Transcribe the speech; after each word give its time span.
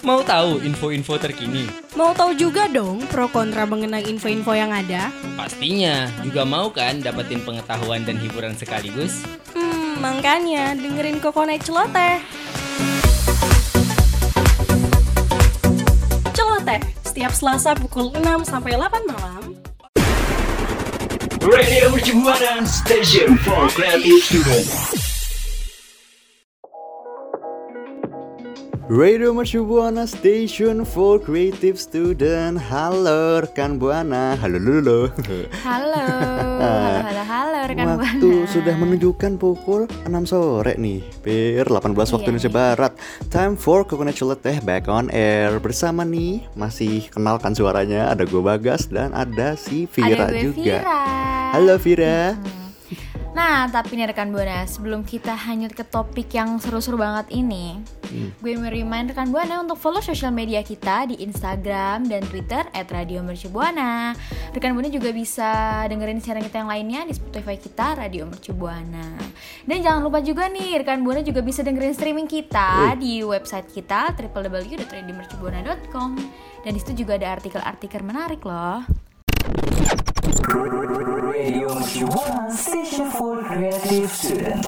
Mau 0.00 0.24
tahu 0.24 0.64
info-info 0.64 1.20
terkini? 1.20 1.68
Mau 1.92 2.16
tahu 2.16 2.32
juga 2.32 2.64
dong 2.72 3.04
pro 3.12 3.28
kontra 3.28 3.68
mengenai 3.68 4.08
info-info 4.08 4.56
yang 4.56 4.72
ada? 4.72 5.12
Pastinya. 5.36 6.08
Juga 6.24 6.48
mau 6.48 6.72
kan 6.72 7.04
dapetin 7.04 7.44
pengetahuan 7.44 8.08
dan 8.08 8.16
hiburan 8.16 8.56
sekaligus? 8.56 9.20
Hmm, 9.52 10.00
makanya 10.00 10.72
dengerin 10.72 11.20
Kokonet 11.20 11.60
Celoteh. 11.60 12.16
Celoteh, 16.32 16.80
setiap 17.04 17.36
Selasa 17.36 17.76
pukul 17.76 18.08
6 18.16 18.48
sampai 18.48 18.80
8 18.80 19.04
malam. 19.04 19.52
Radio 21.44 21.92
Mercubuana 21.92 22.64
Station 22.64 23.36
for 23.44 23.68
Creative 23.76 24.16
Students. 24.24 24.99
Radio 28.90 29.30
Mercu 29.30 29.62
Buana 29.62 30.02
Station 30.02 30.82
for 30.82 31.22
Creative 31.22 31.78
Student. 31.78 32.58
Halo 32.58 33.38
rekan 33.38 33.78
Buana. 33.78 34.34
Halo 34.34 34.58
lulu 34.58 35.06
Halo, 35.62 35.94
halo, 36.58 37.06
halo, 37.06 37.22
halo 37.22 37.58
rekan 37.70 37.86
Waktu 37.94 38.18
Buana. 38.18 38.50
sudah 38.50 38.74
menunjukkan 38.74 39.38
pukul 39.38 39.86
6 40.10 40.10
sore 40.26 40.74
nih 40.74 41.06
Per 41.22 41.70
18 41.70 41.86
waktu 41.94 42.18
Iya, 42.18 42.30
Indonesia 42.34 42.50
Barat. 42.50 42.92
Time 43.30 43.54
for 43.54 43.86
Coconut 43.86 44.18
Celoteh 44.18 44.58
back 44.66 44.90
on 44.90 45.06
air. 45.14 45.62
Bersama 45.62 46.02
nih 46.02 46.42
masih 46.58 47.06
kenalkan 47.14 47.54
suaranya. 47.54 48.10
Ada 48.10 48.26
gue 48.26 48.42
Bagas 48.42 48.90
dan 48.90 49.14
ada 49.14 49.54
si 49.54 49.86
Vira 49.86 50.26
Ada 50.26 50.34
gue 50.34 50.50
juga. 50.50 50.82
Vira. 50.82 50.98
Halo 51.54 51.74
Vira 51.78 52.34
Nah, 53.30 53.70
tapi 53.70 53.94
nih 53.94 54.10
rekan 54.10 54.34
Buana, 54.34 54.66
sebelum 54.66 55.06
kita 55.06 55.38
hanyut 55.38 55.70
ke 55.70 55.86
topik 55.86 56.34
yang 56.34 56.58
seru-seru 56.58 56.98
banget 56.98 57.30
ini, 57.30 57.78
Hmm. 58.10 58.34
gue 58.42 58.58
mau 58.58 58.66
remind 58.66 59.14
rekan 59.14 59.30
Buana 59.30 59.62
untuk 59.62 59.78
follow 59.78 60.02
sosial 60.02 60.34
media 60.34 60.66
kita 60.66 61.06
di 61.06 61.22
Instagram 61.22 62.10
dan 62.10 62.26
Twitter 62.26 62.66
@radiomercubuana. 62.74 64.18
Rekan 64.50 64.74
Buana 64.74 64.90
juga 64.90 65.14
bisa 65.14 65.86
dengerin 65.86 66.18
siaran 66.18 66.42
kita 66.42 66.66
yang 66.66 66.70
lainnya 66.74 67.06
di 67.06 67.14
Spotify 67.14 67.54
kita 67.54 67.94
Radio 67.94 68.26
Mercubuana. 68.26 69.14
Dan 69.62 69.78
jangan 69.78 70.02
lupa 70.02 70.18
juga 70.26 70.50
nih, 70.50 70.82
rekan 70.82 71.06
Buana 71.06 71.22
juga 71.22 71.38
bisa 71.38 71.62
dengerin 71.62 71.94
streaming 71.94 72.26
kita 72.26 72.98
di 72.98 73.22
website 73.22 73.70
kita 73.70 74.10
www.radiomercubuana.com. 74.18 76.10
Dan 76.66 76.70
di 76.74 76.82
situ 76.82 77.06
juga 77.06 77.14
ada 77.14 77.38
artikel-artikel 77.38 78.02
menarik 78.02 78.42
loh. 78.42 78.82
Students. 84.10 84.66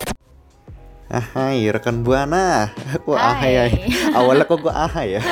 Ahai 1.06 1.69
rekan 1.69 2.01
Buana 2.01 2.73
Kok 2.98 3.12
ahai, 3.12 3.53
Hai. 3.53 3.69
ahai. 3.69 3.84
Awalnya 4.12 4.45
kok 4.45 4.59
gue 4.59 4.73
ahai 4.73 5.09
ya 5.12 5.23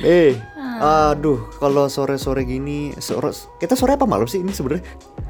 Eh 0.00 0.38
Aduh 0.78 1.50
kalau 1.56 1.86
sore-sore 1.86 2.42
gini 2.42 2.94
sore, 2.96 3.30
Kita 3.56 3.74
sore 3.74 3.94
apa 3.94 4.04
malam 4.04 4.24
sih 4.24 4.38
ini 4.38 4.50
sebenarnya 4.50 4.86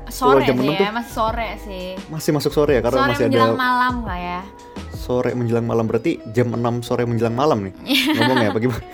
Sore 0.06 0.44
jam 0.44 0.54
sih 0.54 0.68
ya, 0.68 0.78
tuh- 0.78 0.94
masih 0.94 1.10
sore 1.10 1.48
sih. 1.60 1.86
Masih 2.06 2.30
masuk 2.32 2.52
sore 2.52 2.72
ya 2.74 2.82
Karena 2.82 2.98
sore 2.98 3.10
masih 3.10 3.24
menjelang 3.26 3.48
ada 3.48 3.58
malam 3.58 3.94
lah 4.02 4.18
ya. 4.18 4.40
sore 4.92 5.30
menjelang 5.32 5.64
malam 5.64 5.84
Berarti 5.86 6.12
jam 6.30 6.48
6 6.50 6.60
sore 6.82 7.02
menjelang 7.04 7.32
malam 7.32 7.58
nih 7.62 7.72
Ngomongnya 8.12 8.48
apa 8.50 8.58
gimana 8.58 8.84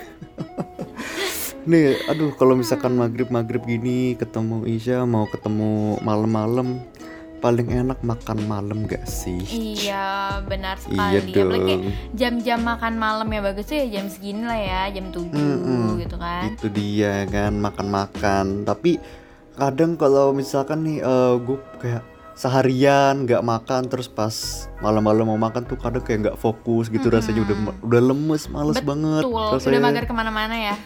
Nih 1.63 1.95
aduh 2.07 2.35
kalau 2.35 2.59
misalkan 2.59 2.99
maghrib-maghrib 2.99 3.63
gini 3.63 4.19
Ketemu 4.19 4.67
Isya 4.67 5.07
mau 5.07 5.31
ketemu 5.31 6.03
malam-malam 6.03 6.83
Paling 7.39 7.75
enak 7.75 8.07
makan 8.07 8.39
malam 8.47 8.87
gak 8.87 9.03
sih? 9.03 9.43
Iya, 9.51 10.39
benar 10.47 10.79
Iya 10.87 11.19
sekali. 11.19 11.35
Kayak 11.35 11.51
dong. 11.51 11.83
jam-jam 12.15 12.63
makan 12.63 12.95
malam 12.95 13.27
ya 13.27 13.43
bagus 13.43 13.67
tuh 13.67 13.83
ya 13.83 13.87
jam 13.91 14.07
segini 14.07 14.47
lah 14.47 14.55
ya, 14.55 14.95
jam 14.95 15.11
7 15.11 15.27
Mm-mm. 15.27 15.99
gitu 15.99 16.23
kan. 16.23 16.55
itu 16.55 16.71
dia 16.71 17.27
kan 17.27 17.51
makan-makan 17.59 18.63
tapi 18.63 19.03
kadang 19.59 19.99
kalau 19.99 20.31
misalkan 20.31 20.87
nih 20.87 21.03
gue 21.43 21.59
kayak 21.83 22.07
seharian 22.33 23.27
nggak 23.27 23.43
makan 23.43 23.91
terus 23.91 24.07
pas 24.07 24.31
malam-malam 24.79 25.27
mau 25.27 25.37
makan 25.37 25.67
tuh 25.67 25.75
kadang 25.77 26.01
kayak 26.01 26.19
nggak 26.23 26.39
fokus 26.39 26.87
gitu 26.89 27.11
rasanya 27.11 27.43
udah 27.43 27.57
udah 27.83 28.03
lemes 28.07 28.47
males 28.49 28.79
banget 28.79 29.27
Betul, 29.27 29.51
rasanya 29.53 29.73
udah 29.77 29.85
mager 29.85 30.05
ke 30.07 30.15
mana-mana 30.15 30.55
ya. 30.55 30.77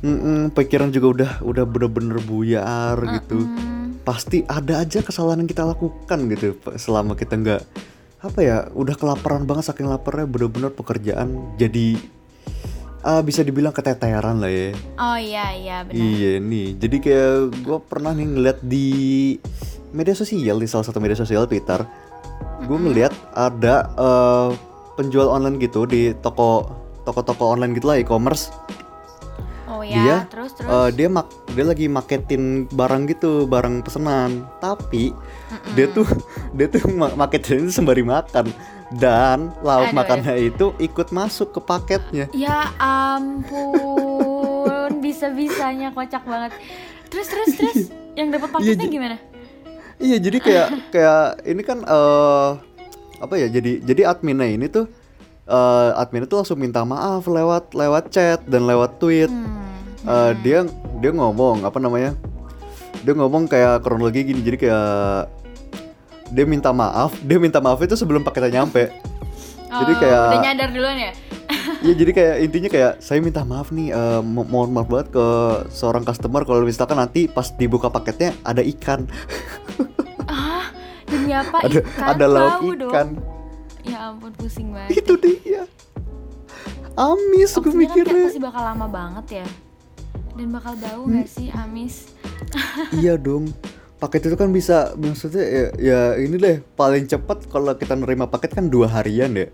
Mm-mm, 0.00 0.56
pikiran 0.56 0.88
juga 0.88 1.06
udah 1.12 1.30
udah 1.44 1.64
bener-bener 1.68 2.18
buyar 2.24 2.96
gitu 3.20 3.44
Hmm, 3.44 4.00
pasti 4.00 4.40
ada 4.48 4.80
aja 4.80 5.04
kesalahan 5.04 5.44
yang 5.44 5.50
kita 5.50 5.62
lakukan 5.62 6.18
gitu 6.32 6.56
selama 6.80 7.12
kita 7.12 7.36
nggak 7.36 7.62
apa 8.20 8.38
ya 8.40 8.56
udah 8.72 8.96
kelaparan 8.96 9.44
banget 9.44 9.68
saking 9.68 9.88
laparnya 9.88 10.24
bener-bener 10.24 10.72
pekerjaan 10.72 11.56
jadi 11.56 12.00
ah, 13.00 13.20
bisa 13.20 13.40
dibilang 13.40 13.72
keteteran 13.72 14.40
lah 14.40 14.48
ya 14.48 14.72
Oh 14.96 15.16
iya 15.16 15.52
iya 15.52 15.76
benar. 15.84 15.96
Iya 15.96 16.32
nih, 16.36 16.68
jadi 16.76 16.96
kayak 17.00 17.36
gue 17.64 17.78
pernah 17.84 18.12
nih 18.12 18.26
ngeliat 18.28 18.58
di 18.60 18.88
media 19.90 20.12
sosial 20.12 20.60
di 20.60 20.68
salah 20.68 20.84
satu 20.84 21.00
media 21.00 21.16
sosial 21.16 21.48
Twitter, 21.48 21.80
gue 22.64 22.78
ngeliat 22.78 23.12
ada 23.32 23.88
eh, 23.96 24.48
penjual 24.96 25.28
online 25.28 25.56
gitu 25.56 25.88
di 25.88 26.12
toko 26.20 26.68
toko-toko 27.04 27.56
online 27.56 27.72
gitu 27.72 27.88
lah 27.88 27.96
e-commerce. 27.96 28.52
Oh 29.90 29.92
Dia, 29.92 30.06
ya, 30.06 30.16
terus 30.30 30.50
terus. 30.54 30.70
Eh, 30.70 30.88
dia 30.94 31.06
mak 31.06 31.26
dia 31.50 31.64
lagi 31.66 31.84
maketin 31.84 32.64
barang 32.70 33.02
gitu, 33.06 33.44
barang 33.44 33.82
pesanan. 33.82 34.46
Tapi 34.58 35.10
dia 35.74 35.86
tuh 35.90 36.06
dia 36.56 36.66
tuh 36.66 36.86
ma- 36.88 37.12
maketin 37.16 37.66
itu 37.66 37.72
sembari 37.74 38.00
makan 38.00 38.48
dan 38.94 39.50
lauk 39.60 39.90
Aduh, 39.90 39.98
makannya 39.98 40.34
itu 40.46 40.70
ikut 40.78 41.10
masuk 41.10 41.50
ke 41.50 41.60
paketnya. 41.60 42.24
Ya 42.30 42.70
ampun, 42.78 44.90
bisa-bisanya 45.04 45.90
kocak 45.90 46.22
banget. 46.22 46.54
Terus 47.10 47.26
terus 47.26 47.48
terus 47.58 47.78
yang 48.18 48.30
dapat 48.30 48.48
paketnya 48.48 48.78
Iya, 48.78 48.86
Ji. 48.86 48.88
gimana? 48.88 49.16
Iya 50.00 50.16
jadi 50.16 50.38
kayak 50.40 50.68
kayak 50.90 51.22
ini 51.44 51.60
kan 51.60 51.78
eh 51.82 52.50
apa 53.20 53.34
ya 53.36 53.46
jadi 53.46 53.84
jadi 53.84 54.02
adminnya 54.08 54.48
ini 54.48 54.66
tuh 54.66 54.88
eh 55.44 55.90
adminnya 55.92 56.24
tuh 56.24 56.40
langsung 56.40 56.56
minta 56.56 56.80
maaf 56.82 57.26
lewat 57.26 57.74
lewat 57.74 58.08
chat 58.08 58.40
dan 58.46 58.64
lewat 58.64 58.96
tweet. 58.96 59.28
Hmm. 59.28 59.68
Eh, 60.00 60.32
dia 60.40 60.64
dia 60.96 61.10
ngomong 61.10 61.62
apa 61.62 61.76
namanya? 61.76 62.16
Dia 63.00 63.12
ngomong 63.12 63.44
kayak 63.46 63.80
kronologi 63.80 64.24
gini 64.24 64.40
jadi 64.40 64.56
kayak 64.58 64.88
dia 66.30 66.44
minta 66.44 66.70
maaf, 66.70 67.12
dia 67.20 67.36
minta 67.36 67.58
maaf 67.58 67.80
itu 67.80 67.92
sebelum 67.94 68.22
paketnya 68.22 68.62
nyampe. 68.62 68.88
Jadi 69.70 69.92
Oh, 69.92 69.98
kayak 69.98 70.22
udah 70.30 70.42
nyadar 70.42 70.68
duluan 70.70 70.98
ya? 70.98 71.12
Iya 71.80 71.94
jadi 71.96 72.10
kayak 72.12 72.36
intinya 72.40 72.68
kayak 72.68 72.92
saya 72.98 73.18
minta 73.18 73.42
maaf 73.42 73.70
nih 73.70 73.90
eh, 73.90 74.20
mo- 74.20 74.44
mohon 74.44 74.70
maaf 74.70 74.86
banget 74.86 75.12
ke 75.12 75.26
seorang 75.70 76.02
customer 76.02 76.42
kalau 76.42 76.62
misalkan 76.62 76.96
nanti 76.96 77.26
pas 77.26 77.50
dibuka 77.50 77.88
paketnya 77.88 78.32
ada 78.42 78.62
ikan. 78.62 79.04
Ah, 80.30 80.70
demi 81.04 81.34
apa 81.34 81.58
ada 81.58 81.80
ikan? 81.82 82.06
ada 82.06 82.26
lauk 82.26 82.52
Bau 82.54 82.70
dong. 82.70 82.86
ikan. 82.86 83.08
Ya 83.82 83.98
ampun 84.06 84.30
pusing 84.32 84.70
banget. 84.70 85.02
itu 85.02 85.12
dia 85.18 85.66
amis 86.94 87.50
gue 87.50 87.64
kan 87.64 87.74
mikirnya 87.74 88.28
pasti 88.28 88.38
bakal 88.38 88.62
lama 88.62 88.86
banget 88.86 89.42
ya. 89.42 89.46
Dan 90.36 90.54
bakal 90.54 90.74
bau 90.78 91.02
gak 91.10 91.28
sih 91.28 91.48
amis? 91.52 92.14
iya 93.00 93.18
dong. 93.18 93.50
Paket 94.00 94.32
itu 94.32 94.36
kan 94.40 94.48
bisa 94.48 94.96
maksudnya 94.96 95.44
ya, 95.44 95.66
ya 95.76 96.00
ini 96.16 96.40
deh 96.40 96.56
paling 96.72 97.04
cepat 97.04 97.44
kalau 97.52 97.76
kita 97.76 97.92
nerima 97.92 98.24
paket 98.24 98.56
kan 98.56 98.72
dua 98.72 98.88
harian 98.88 99.36
ya. 99.36 99.48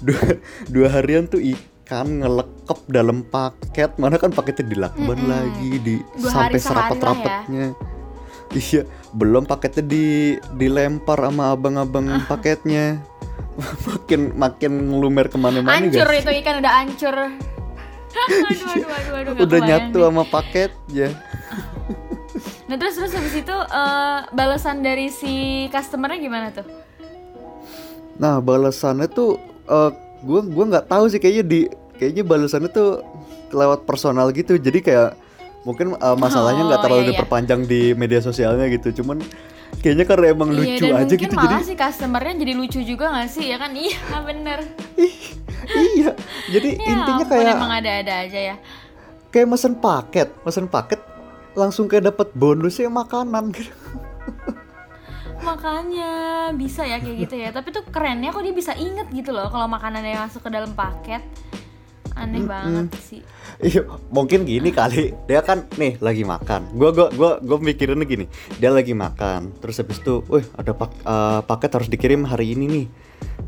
Dua, 0.00 0.40
dua 0.72 0.88
harian 0.88 1.28
tuh 1.28 1.38
ikan 1.38 2.24
ngelekep 2.24 2.80
dalam 2.88 3.22
paket. 3.28 3.92
Mana 4.00 4.16
kan 4.16 4.32
paketnya 4.32 4.64
dilakban 4.72 5.20
lagi 5.28 5.76
di 5.84 5.94
Dua 6.16 6.30
sampai 6.32 6.58
ya. 6.58 6.64
serapat-rapatnya. 6.64 7.66
Iya 8.52 8.84
belum 9.12 9.44
paketnya 9.48 9.84
di 9.84 10.06
dilempar 10.56 11.20
sama 11.20 11.52
abang-abang 11.52 12.08
paketnya. 12.30 13.00
Makin 13.84 14.32
makin 14.32 14.72
ngelumer 14.88 15.28
ke 15.28 15.36
mana-mana 15.36 15.76
Hancur 15.76 16.08
itu 16.08 16.30
ikan 16.40 16.64
udah 16.64 16.72
hancur. 16.72 17.16
Aduh, 18.12 18.46
aduh, 18.46 18.92
aduh, 18.92 19.14
aduh, 19.32 19.42
udah 19.42 19.60
nyatu 19.60 19.98
deh. 19.98 20.04
sama 20.04 20.24
paketnya 20.24 21.08
Nah 22.64 22.80
terus 22.80 22.96
terus 22.96 23.12
habis 23.12 23.34
itu 23.34 23.52
eh, 23.52 24.18
balasan 24.32 24.80
dari 24.80 25.12
si 25.12 25.32
customernya 25.68 26.18
gimana 26.18 26.48
tuh? 26.48 26.64
Nah 28.16 28.40
balasannya 28.40 29.06
tuh 29.06 29.36
eh 29.62 29.90
gue 30.22 30.40
gua 30.48 30.64
nggak 30.70 30.86
tahu 30.88 31.04
sih 31.06 31.18
kayaknya 31.18 31.44
di 31.44 31.60
kayaknya 31.98 32.24
balasannya 32.24 32.70
tuh 32.70 33.04
lewat 33.52 33.84
personal 33.84 34.32
gitu 34.32 34.56
jadi 34.56 34.78
kayak 34.80 35.10
mungkin 35.62 35.92
eh, 35.92 36.16
masalahnya 36.16 36.64
nggak 36.64 36.80
Oh, 36.80 36.84
terlalu 36.88 37.02
iya, 37.02 37.06
iya. 37.06 37.12
diperpanjang 37.14 37.60
di 37.68 37.80
media 37.92 38.18
sosialnya 38.18 38.66
gitu 38.66 39.02
cuman 39.02 39.20
kayaknya 39.80 40.04
karena 40.04 40.26
emang 40.30 40.50
iya 40.52 40.58
lucu 40.76 40.84
dan 40.84 40.92
aja 40.92 41.04
mungkin 41.08 41.20
gitu 41.24 41.34
malah 41.34 41.48
jadi 41.48 41.64
si 41.64 41.74
customernya 41.74 42.32
jadi 42.38 42.52
lucu 42.54 42.80
juga 42.82 43.04
gak 43.10 43.28
sih 43.30 43.44
ya 43.48 43.56
kan? 43.56 43.72
Iya 43.72 43.98
bener. 44.28 44.58
iya 45.96 46.10
jadi 46.50 46.68
Ya 46.76 46.92
intinya 46.92 47.24
kayak 47.24 47.54
emang 47.54 47.72
ada-ada 47.72 48.14
aja 48.26 48.40
ya. 48.52 48.56
kayak 49.30 49.48
mesen 49.48 49.74
paket 49.74 50.28
mesen 50.42 50.66
paket 50.66 51.00
langsung 51.54 51.86
kayak 51.86 52.12
dapat 52.12 52.28
bonusnya 52.34 52.88
makanan 52.88 53.48
gitu 53.52 53.72
Makanya 55.42 56.12
bisa 56.54 56.86
ya 56.86 57.02
kayak 57.02 57.26
gitu 57.26 57.34
ya. 57.34 57.50
Tapi 57.50 57.74
tuh 57.74 57.82
kerennya 57.90 58.30
kok 58.30 58.46
dia 58.46 58.54
bisa 58.54 58.78
inget 58.78 59.10
gitu 59.10 59.34
loh 59.34 59.50
kalau 59.50 59.66
makanannya 59.66 60.14
masuk 60.16 60.46
ke 60.46 60.50
dalam 60.54 60.70
paket. 60.70 61.18
Aneh 62.22 62.42
banget 62.46 62.86
sih. 63.02 63.20
Iya, 63.58 63.82
mungkin 64.08 64.42
gini 64.42 64.70
kali. 64.70 65.10
Dia 65.26 65.42
kan 65.42 65.66
nih 65.74 65.98
lagi 65.98 66.22
makan. 66.22 66.70
Gua 66.72 66.90
gua 66.90 67.10
gua 67.10 67.30
gua 67.38 67.58
mikirinnya 67.58 68.06
gini. 68.06 68.26
Dia 68.56 68.70
lagi 68.70 68.94
makan. 68.94 69.50
Terus 69.58 69.78
habis 69.78 69.98
itu, 69.98 70.22
"Wih, 70.26 70.46
ada 70.54 70.70
pak 70.70 70.90
eh, 70.96 71.40
paket 71.42 71.70
harus 71.72 71.88
dikirim 71.88 72.22
hari 72.22 72.54
ini 72.54 72.64
nih." 72.66 72.86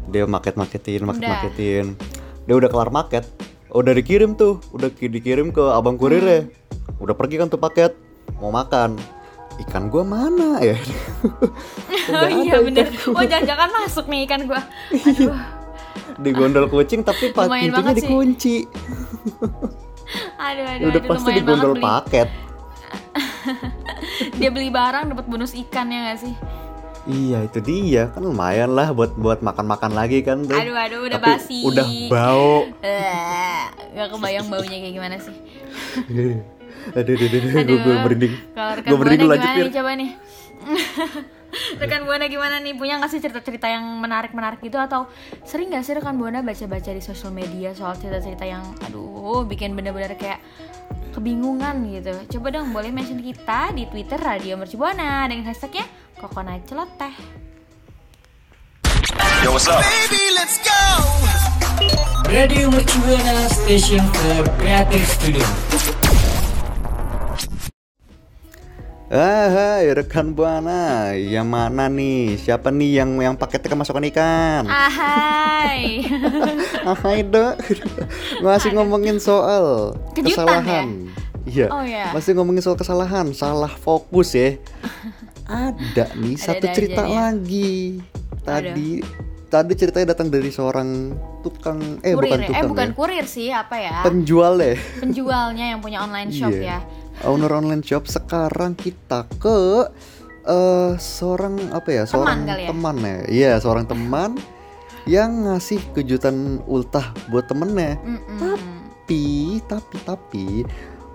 Dia 0.06 0.24
market-marketin, 0.24 1.02
market-marketin. 1.04 1.94
Dia 2.44 2.54
udah 2.54 2.68
kelar 2.68 2.90
market. 2.90 3.24
Udah 3.70 3.90
dikirim 3.90 4.34
tuh, 4.34 4.62
udah 4.70 4.86
ki- 4.88 5.10
dikirim 5.10 5.50
ke 5.50 5.62
abang 5.62 5.94
kurir 5.94 6.22
ya. 6.22 6.40
Udah 6.98 7.14
pergi 7.14 7.38
kan 7.38 7.48
tuh 7.48 7.58
paket. 7.58 7.94
Mau 8.38 8.50
makan. 8.50 8.98
Ikan 9.56 9.86
gua 9.86 10.02
mana 10.02 10.58
ya? 10.58 10.74
Oh 12.14 12.28
iya 12.28 12.60
bener. 12.60 12.90
Oh 13.08 13.22
jangan-jangan 13.22 13.70
masuk 13.72 14.06
nih 14.06 14.26
ikan 14.26 14.44
gua. 14.44 14.60
Aduh. 15.08 15.32
Di 16.14 16.30
gondol 16.30 16.66
kucing 16.70 17.02
tapi 17.02 17.30
pintunya 17.34 17.94
dikunci. 17.94 18.56
Aduh 20.38 20.64
aduh. 20.68 20.86
udah 20.92 21.00
aduh, 21.00 21.10
pasti 21.10 21.30
di 21.30 21.40
lumayan 21.40 21.44
banget 21.44 21.46
gondol 21.48 21.72
beli- 21.74 21.84
paket. 21.84 22.28
Dia 24.38 24.48
beli 24.50 24.68
barang 24.70 25.04
dapat 25.10 25.26
bonus 25.26 25.52
ikan 25.66 25.90
ya 25.90 26.12
gak 26.12 26.18
sih? 26.22 26.34
Iya 27.04 27.44
itu 27.44 27.60
dia 27.60 28.08
kan 28.16 28.24
lumayan 28.24 28.72
lah 28.72 28.96
buat 28.96 29.12
buat 29.12 29.44
makan-makan 29.44 29.92
lagi 29.92 30.24
kan 30.24 30.40
tuh. 30.40 30.56
Aduh 30.56 30.72
aduh 30.72 31.04
udah 31.04 31.20
Tapi 31.20 31.28
basi. 31.36 31.58
Udah 31.60 31.86
bau. 32.08 32.64
Gak 33.94 34.08
kebayang 34.08 34.48
baunya 34.48 34.76
kayak 34.80 34.94
gimana 34.96 35.16
sih. 35.20 35.36
aduh, 36.96 37.12
aduh, 37.12 37.14
aduh, 37.14 37.38
aduh, 37.44 37.60
Aduh. 37.60 37.76
gue 37.76 37.94
merinding. 38.08 38.34
Gue 38.88 38.96
merinding 38.96 39.28
nih 39.36 39.72
coba 39.76 39.90
nih? 40.00 40.10
Rekan 41.78 42.04
Buana 42.04 42.26
gimana 42.26 42.60
nih? 42.60 42.74
Punya 42.76 42.98
nggak 42.98 43.10
sih 43.10 43.20
cerita-cerita 43.22 43.70
yang 43.70 43.84
menarik-menarik 44.00 44.60
gitu 44.60 44.76
atau 44.78 45.06
sering 45.46 45.70
nggak 45.70 45.84
sih 45.84 45.94
rekan 45.96 46.18
Buana 46.18 46.40
baca-baca 46.44 46.90
di 46.90 47.02
sosial 47.02 47.30
media 47.30 47.72
soal 47.72 47.94
cerita-cerita 47.96 48.44
yang 48.44 48.62
aduh 48.86 49.42
bikin 49.46 49.74
bener-bener 49.74 50.14
kayak 50.18 50.42
kebingungan 51.14 51.86
gitu. 51.94 52.38
Coba 52.38 52.50
dong 52.50 52.74
boleh 52.74 52.90
mention 52.90 53.22
kita 53.22 53.70
di 53.72 53.86
Twitter 53.86 54.18
Radio 54.18 54.58
Merci 54.58 54.74
Buana 54.74 55.26
dengan 55.30 55.50
hashtagnya 55.50 55.86
Coconut 56.18 56.66
Celoteh. 56.66 57.14
Yo, 59.44 59.52
what's 59.52 59.68
up? 59.68 59.84
Radio 62.32 62.66
Mercubuana 62.72 63.46
Station 63.52 64.00
for 64.10 64.48
Creative 64.58 65.06
Studio. 65.06 65.46
Ah, 69.06 69.46
hai, 69.46 69.92
rekan 69.92 70.32
buana, 70.32 71.12
yang 71.12 71.44
mana 71.44 71.86
nih? 71.86 72.40
Siapa 72.40 72.72
nih 72.72 72.98
yang 72.98 73.10
yang 73.20 73.34
paketnya 73.36 73.68
kemasukan 73.70 74.00
ikan? 74.08 74.64
Ah. 74.64 74.88
Ahai. 74.88 76.00
Ah, 76.84 76.96
hai 76.98 77.20
dok, 77.22 77.56
masih 78.40 78.72
ngomongin 78.72 79.16
soal 79.16 79.96
Kejutan 80.12 80.44
kesalahan. 80.44 80.88
Iya, 81.44 81.68
Oh, 81.68 81.80
ya. 81.80 82.12
masih 82.12 82.32
ngomongin 82.34 82.60
soal 82.60 82.76
kesalahan, 82.76 83.32
salah 83.32 83.72
fokus 83.72 84.32
ya. 84.32 84.56
Ada 85.44 86.12
nih 86.20 86.36
satu 86.36 86.60
Ada-ada 86.60 86.76
cerita 86.76 87.02
aja 87.02 87.08
ya. 87.08 87.16
lagi. 87.22 87.80
Tadi 88.42 88.88
tadi 89.46 89.72
ceritanya 89.74 90.06
datang 90.10 90.28
dari 90.28 90.48
seorang 90.48 91.12
tukang 91.40 92.00
eh 92.00 92.12
kurir 92.12 92.20
bukan 92.26 92.38
ya? 92.38 92.46
tukang 92.46 92.58
Eh 92.58 92.68
bukan 92.68 92.88
ya. 92.88 92.94
kurir 92.94 93.24
sih, 93.24 93.48
apa 93.48 93.76
ya? 93.78 93.96
penjual 94.02 94.54
ya. 94.56 94.76
Penjualnya 94.98 95.64
yang 95.66 95.80
punya 95.80 95.98
online 96.00 96.28
shop 96.30 96.52
Iya. 96.52 96.64
ya. 96.64 96.78
Owner 97.22 97.54
online 97.54 97.86
shop 97.86 98.10
sekarang 98.10 98.74
kita 98.74 99.30
ke 99.38 99.86
eh 100.44 100.92
seorang 101.00 101.72
apa 101.72 101.88
ya 101.88 102.02
seorang 102.04 102.44
kali 102.44 102.66
ya? 102.66 102.68
teman 102.68 102.96
ya? 103.00 103.16
Iya 103.30 103.52
seorang 103.62 103.86
teman 103.86 104.36
yang 105.06 105.48
ngasih 105.48 105.80
kejutan 105.94 106.60
ultah 106.66 107.12
buat 107.30 107.46
temennya. 107.46 107.96
Mm-mm. 108.02 108.56
tapi 109.04 109.60
tapi 109.68 109.96
tapi 110.08 110.46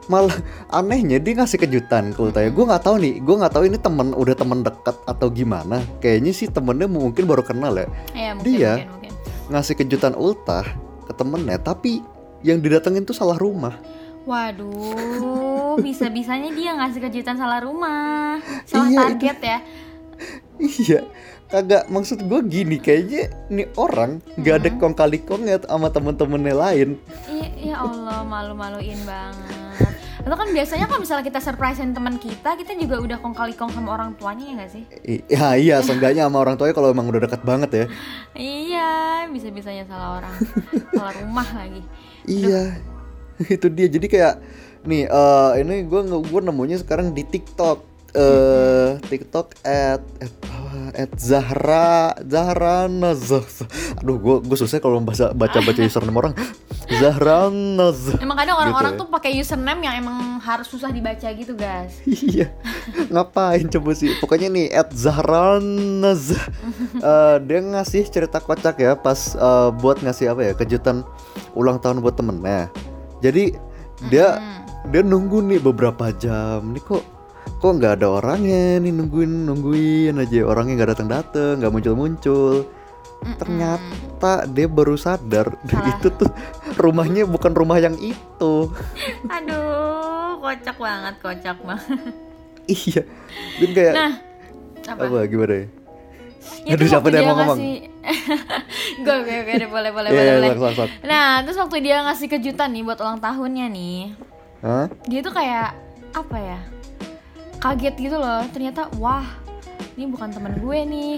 malah 0.10 0.34
anehnya 0.74 1.18
dia 1.22 1.38
ngasih 1.38 1.62
kejutan 1.62 2.14
ke 2.14 2.20
ultahnya 2.22 2.50
gue 2.50 2.66
nggak 2.66 2.82
tahu 2.82 2.96
nih 2.98 3.14
gue 3.22 3.36
nggak 3.46 3.54
tahu 3.54 3.64
ini 3.70 3.78
temen 3.78 4.14
udah 4.18 4.36
temen 4.38 4.60
dekat 4.66 4.98
atau 5.06 5.28
gimana. 5.30 5.82
Kayaknya 6.02 6.32
sih 6.34 6.48
temennya 6.50 6.90
mungkin 6.90 7.30
baru 7.30 7.46
kenal 7.46 7.78
ya. 7.78 7.86
Iya 8.14 8.32
mungkin, 8.34 8.46
Dia 8.50 8.72
mungkin, 8.78 8.90
mungkin. 8.94 9.12
ngasih 9.54 9.76
kejutan 9.78 10.14
ultah 10.18 10.66
ke 11.06 11.14
temennya 11.14 11.58
tapi 11.62 12.02
yang 12.42 12.62
didatengin 12.62 13.06
tuh 13.06 13.14
salah 13.18 13.38
rumah. 13.38 13.78
Waduh, 14.30 14.70
bisa-bisanya 15.76 16.50
dia 16.50 16.74
ngasih 16.74 17.04
kejutan 17.04 17.36
salah 17.36 17.60
rumah, 17.60 18.42
salah 18.64 18.88
Iya, 18.88 18.98
target 18.98 19.38
ya. 19.40 19.58
Iya, 20.58 21.00
kagak 21.48 21.88
maksud 21.88 22.20
gue 22.22 22.40
gini 22.44 22.78
kayaknya 22.78 23.30
nih 23.48 23.68
orang 23.76 24.20
nggak 24.36 24.56
ada 24.58 24.70
kong 24.76 24.92
kali 24.94 25.20
kongnya 25.20 25.62
sama 25.62 25.88
temen-temennya 25.88 26.56
lain. 26.56 26.90
Iya, 27.26 27.48
ya 27.56 27.76
Allah, 27.80 28.24
malu-maluin 28.24 29.00
banget. 29.04 29.94
Atau 30.20 30.36
kan 30.36 30.52
biasanya 30.52 30.86
kalau 30.86 31.00
misalnya 31.00 31.24
kita 31.24 31.40
surprisein 31.40 31.96
teman 31.96 32.20
kita, 32.20 32.54
kita 32.54 32.76
juga 32.76 33.00
udah 33.00 33.18
kong 33.18 33.32
kali 33.32 33.56
kong 33.56 33.72
sama 33.72 33.96
orang 33.96 34.14
tuanya 34.14 34.46
ya 34.46 34.54
nggak 34.60 34.70
sih? 34.70 34.84
I- 35.02 35.24
Ya 35.26 35.56
iya, 35.56 35.76
seenggaknya 35.80 36.28
sama 36.28 36.44
orang 36.44 36.60
tuanya 36.60 36.76
kalau 36.76 36.92
emang 36.92 37.08
udah 37.08 37.24
dekat 37.24 37.42
banget 37.42 37.70
ya. 37.72 37.86
Iya, 38.36 38.90
bisa-bisanya 39.28 39.88
salah 39.88 40.20
orang, 40.20 40.36
salah 40.92 41.14
rumah 41.16 41.48
lagi. 41.56 41.82
Iya, 42.26 42.76
itu 43.56 43.68
dia. 43.72 43.88
Jadi 43.88 44.06
kayak 44.06 44.44
nih, 44.82 45.04
eh 45.06 45.52
ini 45.60 45.84
gue 45.84 46.02
gue 46.06 46.42
nemunya 46.42 46.78
sekarang 46.78 47.12
di 47.12 47.24
TikTok. 47.24 47.88
eh 48.10 48.98
TikTok 49.06 49.54
at 49.62 50.02
at, 50.18 50.34
at 50.98 51.12
Zahra 51.16 52.18
Zahra 52.20 52.90
Naz. 52.90 53.30
Aduh, 54.02 54.18
gue 54.18 54.36
gue 54.42 54.58
susah 54.58 54.82
kalau 54.82 54.98
baca 54.98 55.30
baca 55.30 55.62
baca 55.62 55.80
username 55.80 56.18
orang. 56.18 56.34
Zahra 56.90 57.54
Naz. 57.54 58.18
Emang 58.18 58.34
kadang 58.34 58.58
orang-orang 58.58 58.98
Gitu 58.98 58.98
ya. 58.98 59.02
tuh 59.06 59.14
pakai 59.14 59.32
username 59.38 59.86
yang 59.86 59.96
emang 60.02 60.18
harus 60.42 60.66
susah 60.66 60.90
dibaca 60.90 61.30
gitu, 61.30 61.54
guys. 61.54 62.02
Iya, 62.04 62.50
ngapain 63.08 63.70
coba 63.70 63.94
sih? 63.94 64.10
Pokoknya 64.18 64.50
nih, 64.50 64.74
at 64.74 64.90
Zahranaz 64.90 66.34
Eh, 66.98 67.36
Dia 67.46 67.60
ngasih 67.62 68.10
cerita 68.10 68.42
kocak 68.42 68.76
ya 68.76 68.98
Pas 68.98 69.16
eh, 69.32 69.70
buat 69.78 70.02
ngasih 70.02 70.34
apa 70.34 70.42
ya 70.42 70.54
Kejutan 70.58 71.06
ulang 71.54 71.78
tahun 71.78 72.02
buat 72.02 72.18
temennya 72.18 72.74
Jadi 73.22 73.54
dia 74.10 74.40
dia 74.86 75.02
nunggu 75.02 75.44
nih 75.44 75.60
beberapa 75.60 76.10
jam 76.12 76.72
Nih 76.72 76.82
kok 76.82 77.04
kok 77.60 77.72
nggak 77.74 78.00
ada 78.00 78.08
orangnya 78.14 78.80
nih 78.80 78.90
nungguin 78.90 79.46
nungguin 79.46 80.16
aja 80.16 80.48
orangnya 80.48 80.74
nggak 80.78 80.92
datang 80.96 81.10
datang 81.10 81.54
nggak 81.60 81.72
muncul 81.72 81.94
muncul 81.94 82.56
ternyata 83.36 84.48
dia 84.48 84.64
baru 84.66 84.96
sadar 84.96 85.60
itu 85.68 86.08
tuh 86.10 86.32
rumahnya 86.76 87.28
bukan 87.28 87.52
rumah 87.52 87.76
yang 87.76 88.00
itu 88.00 88.72
Aduh, 89.28 90.40
kocak 90.40 90.80
banget, 90.80 91.16
kocak 91.20 91.58
banget. 91.60 92.00
iya 92.66 93.04
dan 93.60 93.70
kayak 93.74 93.94
Nah, 93.94 94.14
apa? 94.88 95.02
apa 95.04 95.28
gimana 95.28 95.56
ya 95.56 95.68
Ya, 96.64 96.80
Aduh, 96.80 96.88
siapa 96.88 97.12
dia 97.12 97.20
mau 97.22 97.36
ngomong? 97.36 97.60
Gue 99.00 99.14
oke 99.14 99.34
oke 99.44 99.54
deh, 99.54 99.68
boleh 99.68 99.92
boleh 99.92 100.10
Iya, 100.10 100.40
boleh. 100.40 100.50
iya, 100.50 100.56
boleh. 100.56 100.90
Nah, 101.04 101.44
terus 101.44 101.58
waktu 101.58 101.78
dia 101.82 102.00
ngasih 102.02 102.28
kejutan 102.28 102.72
nih 102.72 102.82
buat 102.82 102.96
ulang 102.98 103.20
tahunnya 103.20 103.68
nih, 103.68 104.16
Hah? 104.60 104.92
dia 105.08 105.24
tuh 105.24 105.32
kayak 105.32 105.72
apa 106.12 106.38
ya? 106.38 106.60
Kaget 107.60 107.96
gitu 108.00 108.18
loh. 108.20 108.44
Ternyata 108.52 108.92
wah, 109.00 109.24
ini 109.96 110.08
bukan 110.12 110.32
teman 110.32 110.60
gue 110.60 110.80
nih. 110.84 111.16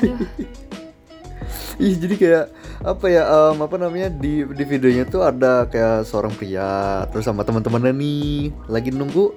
Aduh. 0.00 0.18
Ih 1.82 1.96
jadi 1.98 2.14
kayak 2.14 2.46
apa 2.82 3.06
ya 3.06 3.22
em, 3.26 3.58
apa 3.62 3.76
namanya 3.78 4.10
di 4.10 4.42
di 4.42 4.64
videonya 4.66 5.06
tuh 5.06 5.22
ada 5.22 5.66
kayak 5.70 6.02
seorang 6.06 6.34
pria 6.34 7.06
terus 7.10 7.26
sama 7.26 7.46
teman-temannya 7.46 7.94
nih 7.94 8.50
lagi 8.66 8.90
nunggu 8.90 9.34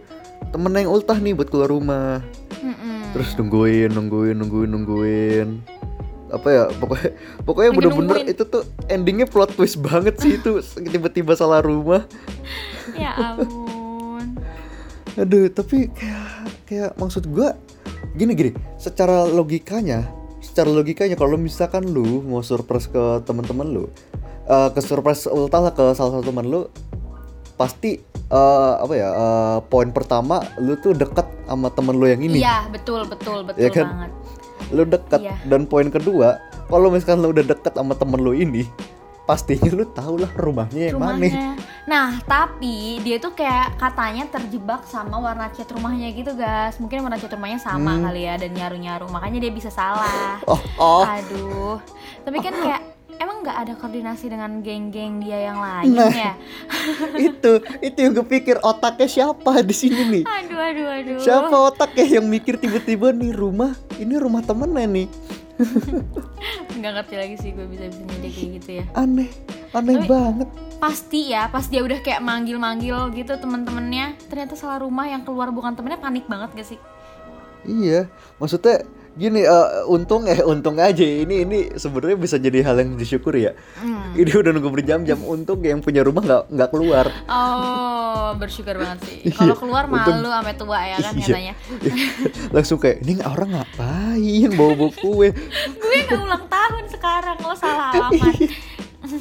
temennya 0.50 0.86
yang 0.86 0.92
ultah 0.94 1.18
nih 1.18 1.38
buat 1.38 1.50
keluar 1.54 1.70
rumah 1.70 2.26
Mm-mm. 2.62 3.14
terus 3.14 3.38
nungguin 3.38 3.94
nungguin 3.94 4.36
nungguin 4.42 4.70
nungguin 4.74 5.48
apa 6.34 6.48
ya 6.50 6.64
pokoknya 6.74 7.10
pokoknya 7.46 7.72
bener-bener 7.72 8.18
itu 8.26 8.44
tuh 8.50 8.66
endingnya 8.90 9.30
plot 9.30 9.54
twist 9.54 9.78
banget 9.78 10.18
sih 10.18 10.42
itu 10.42 10.58
tiba-tiba 10.94 11.38
salah 11.38 11.62
rumah 11.62 12.10
Ya 12.96 13.12
ampun. 13.14 14.40
aduh 15.16 15.48
tapi 15.48 15.88
kayak 15.90 16.28
kayak 16.66 16.92
maksud 16.96 17.24
gua 17.26 17.56
gini 18.14 18.32
gini 18.32 18.52
secara 18.76 19.24
logikanya 19.24 20.04
secara 20.38 20.68
logikanya 20.70 21.16
kalau 21.16 21.36
misalkan 21.36 21.86
lu 21.86 22.20
mau 22.22 22.40
surprise 22.42 22.86
ke 22.86 23.00
teman-teman 23.24 23.68
lu 23.70 23.84
eh, 24.44 24.70
ke 24.70 24.80
surprise 24.80 25.24
ultah 25.26 25.62
lah 25.62 25.72
ke 25.72 25.94
salah 25.94 26.20
satu 26.20 26.30
teman 26.30 26.46
lu 26.46 26.68
pasti 27.54 27.96
eh, 28.28 28.74
apa 28.76 28.94
ya 28.94 29.10
eh, 29.10 29.58
poin 29.66 29.88
pertama 29.90 30.40
lu 30.58 30.76
tuh 30.76 30.92
dekat 30.92 31.24
sama 31.46 31.68
temen 31.70 31.96
lu 31.96 32.06
yang 32.06 32.20
ini 32.20 32.40
Iya, 32.42 32.68
betul 32.70 33.04
betul 33.06 33.44
betul 33.44 33.62
Ya 33.62 33.70
kan? 33.70 33.88
banget. 33.88 34.12
lu 34.68 34.84
dekat 34.84 35.20
Iya. 35.22 35.36
dan 35.46 35.64
poin 35.64 35.88
kedua 35.88 36.40
kalau 36.66 36.90
misalkan 36.90 37.20
lu 37.20 37.32
udah 37.32 37.46
dekat 37.46 37.72
sama 37.72 37.94
temen 37.94 38.20
lu 38.20 38.32
ini 38.32 38.68
pastinya 39.24 39.72
lu 39.72 39.86
tau 39.88 40.16
lah 40.16 40.30
rumahnya 40.36 40.92
yang 40.92 40.98
mana 40.98 41.16
rumahnya. 41.18 41.56
Nah, 41.86 42.18
tapi 42.24 42.98
dia 43.00 43.16
tuh 43.16 43.30
kayak 43.32 43.78
katanya 43.78 44.26
terjebak 44.28 44.84
sama 44.84 45.16
warna 45.16 45.48
cat 45.48 45.70
rumahnya 45.70 46.10
gitu, 46.12 46.34
guys. 46.34 46.76
Mungkin 46.76 47.00
warna 47.00 47.16
cat 47.16 47.30
rumahnya 47.30 47.58
sama 47.58 47.94
Hmm. 47.94 48.04
kali 48.04 48.26
ya 48.26 48.36
dan 48.36 48.52
nyaru-nyaru. 48.52 49.06
Makanya 49.08 49.40
dia 49.40 49.52
bisa 49.52 49.70
salah. 49.70 50.42
oh 50.44 50.58
oh 50.76 51.04
Aduh. 51.04 51.78
Tapi 52.22 52.38
kan 52.40 52.54
kayak 52.56 52.82
emang 53.16 53.42
nggak 53.42 53.58
ada 53.60 53.74
koordinasi 53.76 54.28
dengan 54.28 54.60
geng-geng 54.60 55.20
dia 55.20 55.46
yang 55.46 55.56
lain 55.58 55.94
Nah. 55.94 56.12
ya 56.12 56.34
itu 57.32 57.52
itu 57.80 57.96
yang 57.98 58.12
gue 58.12 58.28
pikir 58.30 58.60
otaknya 58.60 59.08
siapa 59.08 59.64
di 59.64 59.72
sini 59.72 60.02
nih 60.12 60.24
aduh 60.28 60.60
aduh 60.60 60.88
aduh 60.92 61.18
siapa 61.18 61.56
otaknya 61.64 62.20
yang 62.20 62.28
mikir 62.28 62.60
tiba-tiba 62.60 63.16
nih 63.16 63.32
rumah 63.32 63.72
ini 63.96 64.20
rumah 64.20 64.44
temennya 64.44 64.84
nih 64.86 65.08
nggak 66.76 66.92
ngerti 66.94 67.16
lagi 67.16 67.36
sih 67.40 67.50
gue 67.52 67.64
bisa 67.66 67.88
bisa 67.88 68.04
nyedek 68.04 68.32
kayak 68.32 68.50
gitu 68.60 68.70
ya 68.74 68.86
aneh 68.94 69.30
aneh 69.76 69.96
Tapi- 69.98 70.08
banget. 70.08 70.48
pasti 70.76 71.32
ya 71.32 71.48
pas 71.48 71.66
dia 71.66 71.82
udah 71.82 72.00
kayak 72.00 72.20
manggil-manggil 72.20 73.10
gitu 73.12 73.36
teman-temannya 73.36 74.20
ternyata 74.26 74.54
salah 74.54 74.80
rumah 74.80 75.06
yang 75.06 75.22
keluar 75.22 75.50
bukan 75.50 75.72
temennya 75.72 75.98
panik 75.98 76.26
banget 76.26 76.52
gak 76.54 76.68
sih? 76.68 76.80
Iya 77.64 78.06
maksudnya 78.38 78.84
gini 79.16 79.42
eh, 79.42 79.68
untung 79.88 80.28
eh 80.28 80.44
untung 80.44 80.76
aja 80.76 81.02
ini 81.02 81.42
ini 81.42 81.60
sebenarnya 81.74 82.14
bisa 82.16 82.36
jadi 82.36 82.62
hal 82.62 82.76
yang 82.78 82.94
disyukuri 82.94 83.48
ya. 83.48 83.56
Hmm. 83.80 84.12
ini 84.14 84.28
udah 84.30 84.52
nunggu 84.52 84.70
berjam-jam 84.70 85.18
untung 85.20 85.60
yang 85.60 85.80
punya 85.80 86.04
rumah 86.04 86.22
nggak 86.22 86.44
nggak 86.52 86.70
keluar. 86.70 87.08
Oh 87.26 88.36
bersyukur 88.36 88.76
banget 88.76 89.00
sih. 89.08 89.20
Kalau 89.32 89.56
keluar 89.56 89.88
Untung- 89.88 90.20
malu 90.22 90.30
tua 90.54 90.80
ya 90.84 90.98
kan 91.00 91.14
Iya. 91.16 91.24
katanya 91.26 91.54
langsung 92.52 92.78
kayak 92.78 93.02
ini 93.02 93.24
orang 93.24 93.50
ngapain 93.56 94.50
bawa 94.54 94.74
bawa 94.76 94.92
kue 94.94 95.28
gue 95.32 95.98
nggak 96.06 96.20
ulang 96.20 96.46
tahun 96.46 96.84
sekarang 96.88 97.38
lo 97.40 97.56
salah 97.56 97.90
alamat 97.92 98.36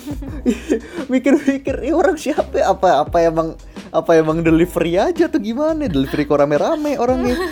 mikir-mikir 1.12 1.74
ini 1.84 1.92
orang 1.94 2.16
siapa 2.18 2.54
ya? 2.60 2.72
apa 2.72 3.06
apa 3.06 3.16
emang 3.22 3.48
apa 3.94 4.10
emang 4.18 4.42
delivery 4.42 4.98
aja 4.98 5.30
tuh 5.30 5.40
gimana? 5.40 5.86
Delivery 5.86 6.26
kok 6.26 6.38
rame-rame 6.40 6.98
orangnya. 6.98 7.36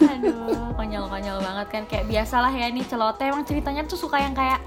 Aduh 0.00 0.72
konyol-konyol 0.76 1.38
banget 1.40 1.66
kan. 1.72 1.82
Kayak 1.88 2.06
biasalah 2.08 2.52
ya 2.52 2.66
ini 2.68 2.84
celoteh. 2.84 3.32
Emang 3.32 3.44
ceritanya 3.44 3.84
tuh 3.84 4.00
suka 4.00 4.20
yang 4.20 4.32
kayak 4.36 4.60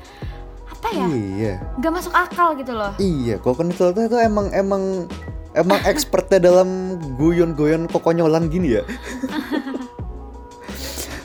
apa 0.70 0.88
ya? 0.94 1.06
Iya. 1.10 1.54
Nggak 1.80 1.94
masuk 1.94 2.14
akal 2.14 2.58
gitu 2.58 2.74
loh. 2.74 2.92
Iya 2.98 3.38
kok 3.42 3.56
kan 3.58 3.70
itu 3.70 3.86
tuh 3.94 4.20
emang 4.22 4.50
emang 4.54 5.08
emang 5.54 5.80
expertnya 5.92 6.42
dalam 6.42 7.00
guyon-guyon 7.18 7.90
kekonyolan 7.90 8.50
gini 8.50 8.82
ya. 8.82 8.84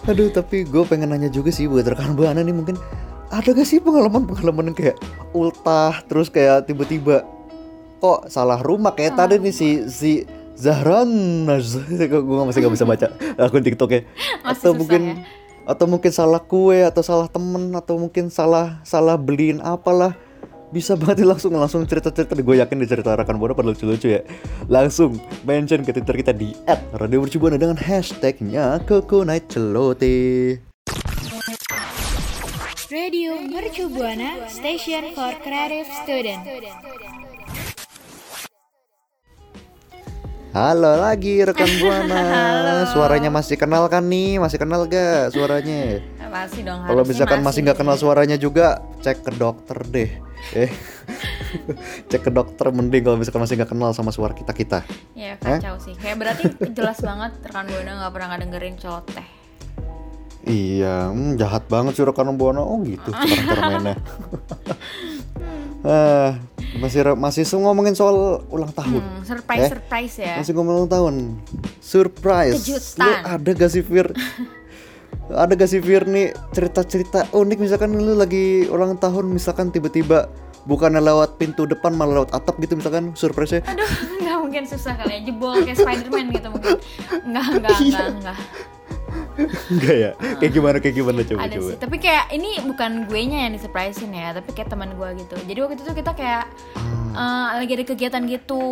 Aduh 0.09 0.33
tapi 0.33 0.65
gue 0.65 0.83
pengen 0.89 1.13
nanya 1.13 1.29
juga 1.29 1.53
sih 1.53 1.69
buat 1.69 1.85
rekan 1.85 2.17
buana 2.17 2.41
nih 2.41 2.57
mungkin 2.57 2.81
ada 3.29 3.49
gak 3.53 3.69
sih 3.69 3.81
pengalaman-pengalaman 3.81 4.73
yang 4.73 4.77
kayak 4.77 4.97
ultah 5.37 6.01
terus 6.09 6.33
kayak 6.33 6.65
tiba-tiba 6.65 7.25
kok 8.01 8.31
salah 8.33 8.61
rumah? 8.63 8.95
Kayak 8.97 9.21
tadi 9.21 9.37
nih 9.37 9.55
si 9.55 9.69
si 9.91 10.13
Zahran 10.59 11.47
gue 12.11 12.45
masih 12.49 12.61
gak 12.65 12.75
bisa 12.75 12.87
baca 12.89 13.07
akun 13.43 13.63
TikTok 13.63 13.91
ya? 13.93 14.01
Atau 14.43 14.75
mungkin 14.75 15.23
ya. 15.23 15.25
atau 15.69 15.85
mungkin 15.85 16.11
salah 16.11 16.41
kue 16.41 16.81
atau 16.81 17.05
salah 17.05 17.29
temen 17.29 17.71
atau 17.77 18.01
mungkin 18.01 18.33
salah 18.33 18.81
salah 18.83 19.21
beliin 19.21 19.61
apalah. 19.61 20.17
Bisa 20.69 21.01
banget 21.01 21.25
langsung 21.25 21.57
langsung 21.57 21.81
cerita-cerita 21.89 22.37
gue 22.37 22.61
yakin 22.61 22.77
di 22.77 22.85
cerita 22.85 23.17
rekan 23.17 23.41
buana 23.41 23.57
pada 23.57 23.73
lucu-lucu 23.73 24.13
ya. 24.13 24.21
Langsung 24.69 25.17
mention 25.49 25.81
ke 25.81 25.97
twitter 25.97 26.17
kita 26.21 26.33
di 26.37 26.53
@radiomercubuana 26.93 27.57
dengan 27.57 27.81
hashtagnya 27.81 28.77
Coconut 28.85 29.49
Celote 29.49 30.68
Radio 32.89 33.37
Mercu 33.37 33.85
Buana 33.93 34.49
Station 34.49 35.13
for 35.13 35.37
Creative 35.45 35.85
Student. 35.93 36.41
Halo 40.57 40.97
lagi 40.97 41.45
rekan 41.45 41.69
buana. 41.85 42.89
Suaranya 42.89 43.29
masih 43.29 43.61
kenal 43.61 43.85
kan 43.93 44.09
nih? 44.09 44.41
Masih 44.41 44.57
kenal 44.57 44.89
gak 44.89 45.37
suaranya? 45.37 46.01
Masih 46.33 46.65
dong 46.65 46.81
Kalau 46.89 47.05
misalkan 47.05 47.45
masih 47.45 47.61
nggak 47.69 47.77
kenal 47.77 48.01
suaranya 48.01 48.41
juga 48.41 48.81
Cek 49.05 49.21
ke 49.21 49.37
dokter 49.37 49.77
deh. 49.85 50.11
Eh 50.57 50.73
Cek 52.09 52.25
ke 52.25 52.31
dokter 52.33 52.73
mending 52.73 53.05
kalau 53.05 53.21
misalkan 53.21 53.45
masih 53.45 53.61
nggak 53.61 53.69
kenal 53.77 53.93
sama 53.93 54.17
suara 54.17 54.33
kita-kita. 54.33 54.81
Ya 55.13 55.37
kacau 55.37 55.77
sih. 55.77 55.93
Kayak 55.93 56.25
berarti 56.25 56.57
jelas 56.73 57.05
banget 57.05 57.37
rekan 57.45 57.69
buana 57.69 58.01
nggak 58.01 58.13
pernah 58.17 58.29
ngedengerin 58.33 58.81
celoteh 58.81 59.38
Iya, 60.41 61.11
hmm, 61.11 61.35
jahat 61.37 61.67
banget 61.67 61.93
sih 61.95 62.05
rekan 62.05 62.31
buana. 62.35 62.61
Oh 62.61 62.79
gitu 62.81 63.11
sekarang 63.11 63.65
mainnya. 63.75 63.97
ah, 65.83 66.39
masih 66.79 67.01
masih 67.15 67.43
ngomongin 67.57 67.93
soal 67.93 68.43
ulang 68.49 68.71
tahun. 68.71 69.03
hmm, 69.03 69.23
surprise 69.25 69.61
Eh? 69.61 69.71
surprise 69.71 70.15
ya 70.17 70.35
Masih 70.39 70.53
ngomongin 70.55 70.79
ulang 70.79 70.91
tahun. 70.91 71.15
Surprise. 71.79 72.55
Kejutan. 72.61 73.03
Lu 73.03 73.13
ada 73.25 73.51
gak 73.53 73.71
sih 73.71 73.83
Fir? 73.83 74.07
ada 75.45 75.53
gak 75.53 75.69
sih 75.69 75.81
Fir 75.81 76.05
nih 76.05 76.27
cerita-cerita 76.51 77.29
unik 77.31 77.59
misalkan 77.61 77.93
lu 77.93 78.15
lagi 78.15 78.65
ulang 78.67 78.97
tahun 78.97 79.29
misalkan 79.29 79.69
tiba-tiba 79.69 80.29
bukannya 80.65 81.01
lewat 81.01 81.37
pintu 81.37 81.65
depan 81.65 81.93
malah 81.93 82.21
lewat 82.21 82.33
atap 82.33 82.57
gitu 82.59 82.77
misalkan 82.77 83.13
surprise-nya. 83.13 83.65
aduh 83.65 83.89
nggak 84.21 84.37
mungkin 84.39 84.63
susah 84.65 84.97
kali 84.97 85.13
ya 85.15 85.21
jebol 85.23 85.57
kayak 85.59 85.77
Spiderman 85.77 86.29
gitu 86.29 86.49
mungkin 86.49 86.77
nggak 87.27 87.45
nggak 87.59 87.73
Iya. 87.79 87.89
nggak 87.89 88.07
nggak 88.21 88.37
Enggak 89.69 89.97
ya? 89.97 90.11
Kayak 90.37 90.53
gimana 90.53 90.77
kayak 90.79 90.95
gimana 90.95 91.21
coba 91.23 91.41
ada 91.41 91.55
coba. 91.55 91.65
sih 91.65 91.77
tapi 91.79 91.97
kayak 91.97 92.25
ini 92.31 92.51
bukan 92.61 92.91
gue 93.05 93.21
nya 93.25 93.39
yang 93.45 93.53
disurprisein 93.53 94.11
ya 94.11 94.29
tapi 94.33 94.51
kayak 94.51 94.69
teman 94.69 94.91
gue 94.93 95.09
gitu 95.17 95.37
jadi 95.45 95.59
waktu 95.61 95.75
itu 95.75 95.85
tuh 95.85 95.95
kita 95.95 96.13
kayak 96.13 96.45
Hmm. 97.09 97.15
eh, 97.17 97.59
lagi 97.59 97.73
ada 97.73 97.85
kegiatan 97.85 98.23
gitu 98.25 98.63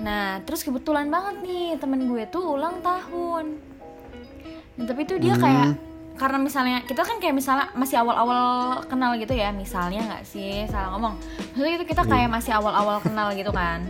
nah 0.00 0.38
terus 0.40 0.60
kebetulan 0.60 1.06
banget 1.06 1.38
nih 1.40 1.66
temen 1.76 2.06
gue 2.06 2.22
tuh 2.26 2.54
ulang 2.54 2.78
tahun 2.80 3.58
Nah, 4.72 4.84
tapi 4.84 5.02
itu 5.02 5.16
dia 5.16 5.32
Hmm. 5.32 5.40
kayak 5.40 5.68
karena 6.14 6.38
misalnya 6.38 6.78
kita 6.82 7.00
kan 7.00 7.16
kayak 7.16 7.32
misalnya 7.32 7.68
masih 7.72 7.96
awal-awal 7.98 8.44
kenal 8.84 9.12
gitu 9.14 9.32
ya 9.32 9.48
misalnya 9.50 10.00
nggak 10.02 10.24
sih 10.24 10.64
salah 10.66 10.92
ngomong 10.92 11.14
maksudnya 11.50 11.76
itu 11.76 11.86
kita 11.86 12.02
kayak 12.02 12.28
masih 12.28 12.52
awal-awal 12.52 12.96
kenal 12.98 13.28
gitu 13.30 13.48
kan 13.50 13.84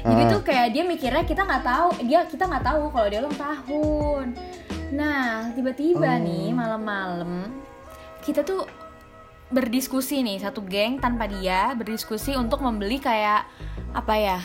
jadi 0.00 0.22
Ah. 0.22 0.28
tuh 0.28 0.40
kayak 0.40 0.66
dia 0.70 0.82
mikirnya 0.82 1.22
kita 1.22 1.42
nggak 1.42 1.62
tahu 1.62 1.88
dia 2.02 2.22
kita 2.24 2.44
nggak 2.44 2.64
tahu 2.64 2.82
kalau 2.88 3.06
dia 3.06 3.20
ulang 3.20 3.36
tahun 3.36 4.26
nah 4.90 5.50
tiba-tiba 5.50 6.10
Oh. 6.10 6.18
nih 6.18 6.50
malam-malam 6.50 7.46
kita 8.20 8.42
tuh 8.42 8.66
berdiskusi 9.48 10.20
nih 10.20 10.38
satu 10.38 10.62
geng 10.62 10.98
tanpa 10.98 11.26
dia 11.26 11.72
berdiskusi 11.72 12.34
untuk 12.34 12.60
membeli 12.60 12.98
kayak 12.98 13.46
apa 13.92 14.14
ya 14.14 14.38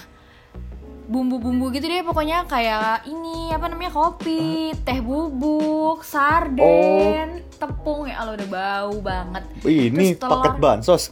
bumbu-bumbu 1.05 1.69
gitu 1.69 1.85
deh 1.85 2.01
pokoknya 2.01 2.45
kayak 2.45 3.05
ini 3.05 3.53
apa 3.53 3.69
namanya 3.69 3.93
kopi 3.93 4.73
teh 4.79 4.97
bubuk 4.99 6.01
sarden 6.01 7.45
tepung 7.55 8.09
ya 8.09 8.19
Allah 8.19 8.33
udah 8.35 8.49
bau 8.49 8.95
banget 8.99 9.43
ini 9.63 10.17
Terus 10.17 10.19
telur. 10.19 10.31
paket 10.35 10.55
bansos. 10.57 11.03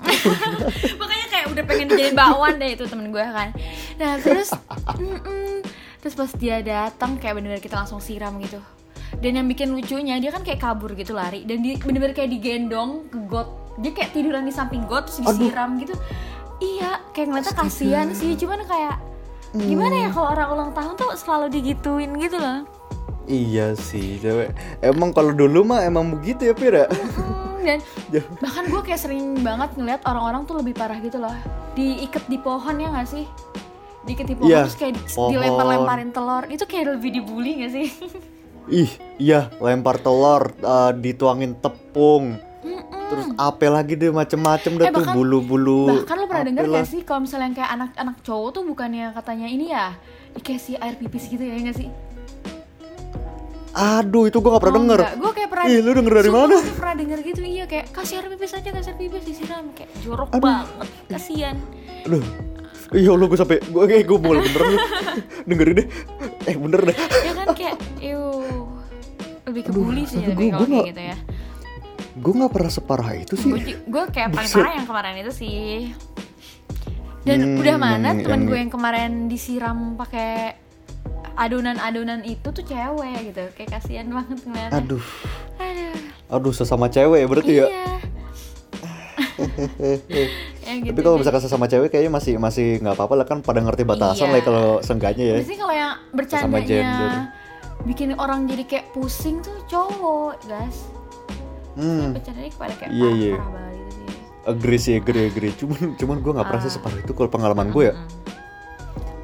makanya 0.99 1.27
kayak 1.29 1.45
udah 1.47 1.63
pengen 1.63 1.85
dijadiin 1.87 2.15
bakwan 2.15 2.57
deh 2.57 2.69
itu 2.71 2.83
temen 2.83 3.07
gue 3.07 3.21
kan 3.23 3.49
nah 3.95 4.17
terus 4.17 4.49
mm-mm. 4.97 5.61
terus 5.99 6.13
pas 6.13 6.31
dia 6.33 6.57
datang 6.59 7.13
kayak 7.15 7.37
bener-bener 7.37 7.61
kita 7.61 7.77
langsung 7.77 8.01
siram 8.01 8.33
gitu 8.39 8.57
dan 9.19 9.31
yang 9.37 9.47
bikin 9.49 9.75
lucunya 9.75 10.17
dia 10.17 10.31
kan 10.33 10.41
kayak 10.41 10.61
kabur 10.61 10.93
gitu 10.97 11.13
lari. 11.13 11.45
Dan 11.45 11.61
di, 11.61 11.77
bener-bener 11.77 12.15
kayak 12.15 12.31
digendong 12.31 13.11
ke 13.11 13.17
got 13.29 13.49
dia 13.81 13.91
kayak 13.93 14.13
tiduran 14.13 14.45
di 14.45 14.53
samping 14.53 14.85
got 14.85 15.09
terus 15.09 15.25
disiram 15.25 15.77
gitu. 15.81 15.93
Iya 16.61 17.01
kayak 17.11 17.27
ngeliatnya 17.29 17.55
kasihan 17.57 18.07
sih. 18.13 18.37
Cuman 18.37 18.63
kayak 18.65 18.97
gimana 19.53 20.07
ya 20.07 20.09
kalau 20.09 20.27
orang 20.33 20.49
ulang 20.49 20.71
tahun 20.73 20.93
tuh 20.97 21.09
selalu 21.17 21.45
digituin 21.53 22.11
gitu 22.17 22.37
loh. 22.37 22.65
Iya 23.23 23.71
sih, 23.79 24.19
cewek. 24.19 24.51
Emang 24.83 25.15
kalau 25.15 25.31
dulu 25.31 25.63
mah 25.63 25.87
emang 25.87 26.11
begitu 26.11 26.51
ya, 26.51 26.53
Pira? 26.53 26.91
Hmm, 26.91 27.63
dan 27.63 27.79
bahkan 28.43 28.67
gue 28.67 28.81
kayak 28.83 28.99
sering 28.99 29.39
banget 29.39 29.71
ngeliat 29.79 30.03
orang-orang 30.03 30.43
tuh 30.43 30.59
lebih 30.59 30.75
parah 30.75 30.99
gitu 30.99 31.23
loh. 31.23 31.31
Diikat 31.71 32.27
di 32.27 32.35
pohon 32.35 32.75
ya 32.83 32.91
nggak 32.91 33.07
sih? 33.07 33.23
Diikat 34.03 34.27
di 34.27 34.35
pohon 34.35 34.51
Iya, 34.51 34.67
terus 34.67 34.75
kayak 34.75 34.93
dilempar-lemparin 35.15 36.11
telur. 36.11 36.43
Itu 36.51 36.67
kayak 36.67 36.99
lebih 36.99 37.15
dibully 37.15 37.63
gak 37.63 37.71
sih 37.71 37.87
Ih, 38.65 38.87
iya, 39.17 39.51
lempar 39.57 39.97
telur, 39.97 40.55
uh, 40.59 40.91
dituangin 40.91 41.55
tepung. 41.55 42.39
Terus 43.03 43.27
apa 43.35 43.67
lagi 43.67 43.93
deh 43.93 44.09
macem-macem 44.09 44.73
dah 44.73 44.87
Eh, 44.87 44.93
tuh 44.93 45.05
bulu-bulu. 45.11 45.85
bahkan 45.93 46.15
lo 46.15 46.25
pernah 46.25 46.45
denger 46.45 46.63
apalah. 46.63 46.79
gak 46.79 46.87
sih 46.87 47.01
kalau 47.01 47.19
misalnya 47.21 47.45
yang 47.45 47.55
kayak 47.55 47.71
anak-anak 47.71 48.15
cowok 48.21 48.49
tuh 48.51 48.63
bukannya 48.63 49.05
katanya 49.11 49.47
ini 49.47 49.65
ya 49.69 49.93
dikasih 50.33 50.75
air 50.77 50.95
pipis 50.95 51.27
gitu 51.27 51.39
ya 51.39 51.53
gak 51.61 51.77
sih 51.77 51.89
Aduh, 53.73 54.25
itu 54.25 54.37
gua 54.37 54.55
gak 54.55 54.63
pernah 54.63 54.77
denger. 54.79 54.99
gue 55.15 55.31
kayak 55.31 55.49
pernah 55.49 55.65
Ih, 55.67 55.77
lu 55.79 55.91
denger 55.91 56.13
dari 56.15 56.31
mana? 56.31 56.55
gua 56.55 56.73
pernah 56.73 56.95
denger 56.95 57.19
gitu 57.23 57.41
iya 57.43 57.65
kayak 57.65 57.85
kasih 57.91 58.15
air 58.15 58.27
pipis 58.29 58.51
aja 58.51 58.69
kasih 58.71 58.89
air 58.89 58.97
pipis 58.99 59.23
disiram 59.23 59.65
kayak 59.73 59.89
jorok 59.99 60.29
Aduh. 60.31 60.41
banget 60.41 60.67
kasian 61.07 61.57
Aduh. 62.03 62.23
Iya 62.89 63.09
Allah 63.09 63.25
gue 63.25 63.39
sampai 63.39 63.57
gue 63.59 63.83
kayak 63.83 64.05
gue 64.05 64.17
mulai 64.19 64.41
bener 64.43 64.61
nih. 64.63 64.79
Dengerin 65.43 65.73
deh. 65.75 65.87
Eh 66.45 66.55
bener 66.55 66.81
deh. 66.83 66.97
ya 67.19 67.33
kan 67.33 67.47
kayak 67.51 67.75
ew 67.99 68.21
lebih 69.53 69.63
ke 69.63 69.71
bully 69.71 70.03
sih 70.03 70.19
gua 70.19 70.33
kayak 70.33 70.51
nggak- 70.59 70.87
gitu 70.89 71.03
ya 71.05 71.17
Gue 72.13 72.29
gak 72.35 72.51
pernah 72.51 72.69
separah 72.69 73.09
itu 73.15 73.33
sih. 73.33 73.49
gue 73.79 74.03
kayak 74.07 74.29
paling 74.29 74.51
parah 74.51 74.73
yang 74.75 74.85
kemarin 74.85 75.15
itu 75.19 75.31
sih 75.35 75.89
dan 77.23 77.37
Hmm, 77.39 77.57
udah 77.57 77.75
mana 77.75 78.07
yang- 78.07 78.21
temen 78.21 78.29
yang- 78.35 78.45
gue 78.45 78.57
yang 78.59 78.69
kemarin 78.69 79.11
disiram 79.25 79.77
pakai 79.93 80.53
adonan-adonan 81.33 82.21
itu 82.21 82.45
tuh 82.45 82.61
cewek 82.61 83.17
gitu 83.25 83.43
kayak 83.53 83.69
kasihan 83.71 84.05
banget 84.07 84.37
ngeliatnya 84.43 84.77
Aduh. 84.77 85.01
aduh 85.57 85.95
Aduh 86.29 86.51
sesama 86.51 86.85
cewek 86.87 87.17
ya 87.19 87.27
berarti 87.27 87.53
ya. 87.55 87.65
iya 87.65 87.89
ya 90.63 90.73
gitu 90.79 90.89
Tapi 90.91 91.01
kalau 91.01 91.17
misalkan 91.17 91.41
sesama 91.41 91.65
cewek 91.65 91.89
kayaknya 91.89 92.11
masih 92.11 92.33
masih 92.37 92.77
nggak 92.77 92.93
apa-apa 92.93 93.13
lah 93.15 93.25
kan 93.25 93.37
pada 93.39 93.59
ngerti 93.59 93.83
batasan 93.83 94.27
Iya. 94.27 94.33
lah 94.33 94.41
kalau 94.43 94.65
seenggaknya 94.79 95.25
ya. 95.25 95.35
Biasanya 95.35 95.59
kalau 95.59 95.75
yang 95.75 95.93
bercandanya 96.11 96.91
bikin 97.83 98.15
orang 98.15 98.45
jadi 98.45 98.63
kayak 98.63 98.85
pusing 98.91 99.39
tuh 99.39 99.59
cowok, 99.65 100.39
guys. 100.43 100.87
Hmm, 101.73 102.13
Bercandanya 102.13 102.49
kepada 102.49 102.73
kayak 102.75 102.89
Iya, 102.89 103.01
parah, 103.03 103.17
iya. 103.17 103.31
parah 103.33 103.49
banget 103.49 103.73
gitu 103.73 103.89
sih. 103.91 104.07
agree 104.43 104.79
sih, 104.79 104.93
agree, 104.93 105.23
agree. 105.25 105.51
Cuman 105.53 105.79
cuman 105.95 106.17
gue 106.19 106.31
nggak 106.31 106.47
pernah 106.47 106.61
Ah. 106.61 106.69
separah 106.69 106.99
itu 106.99 107.11
kalau 107.11 107.29
pengalaman 107.29 107.67
gue 107.69 107.83
ya. 107.83 107.95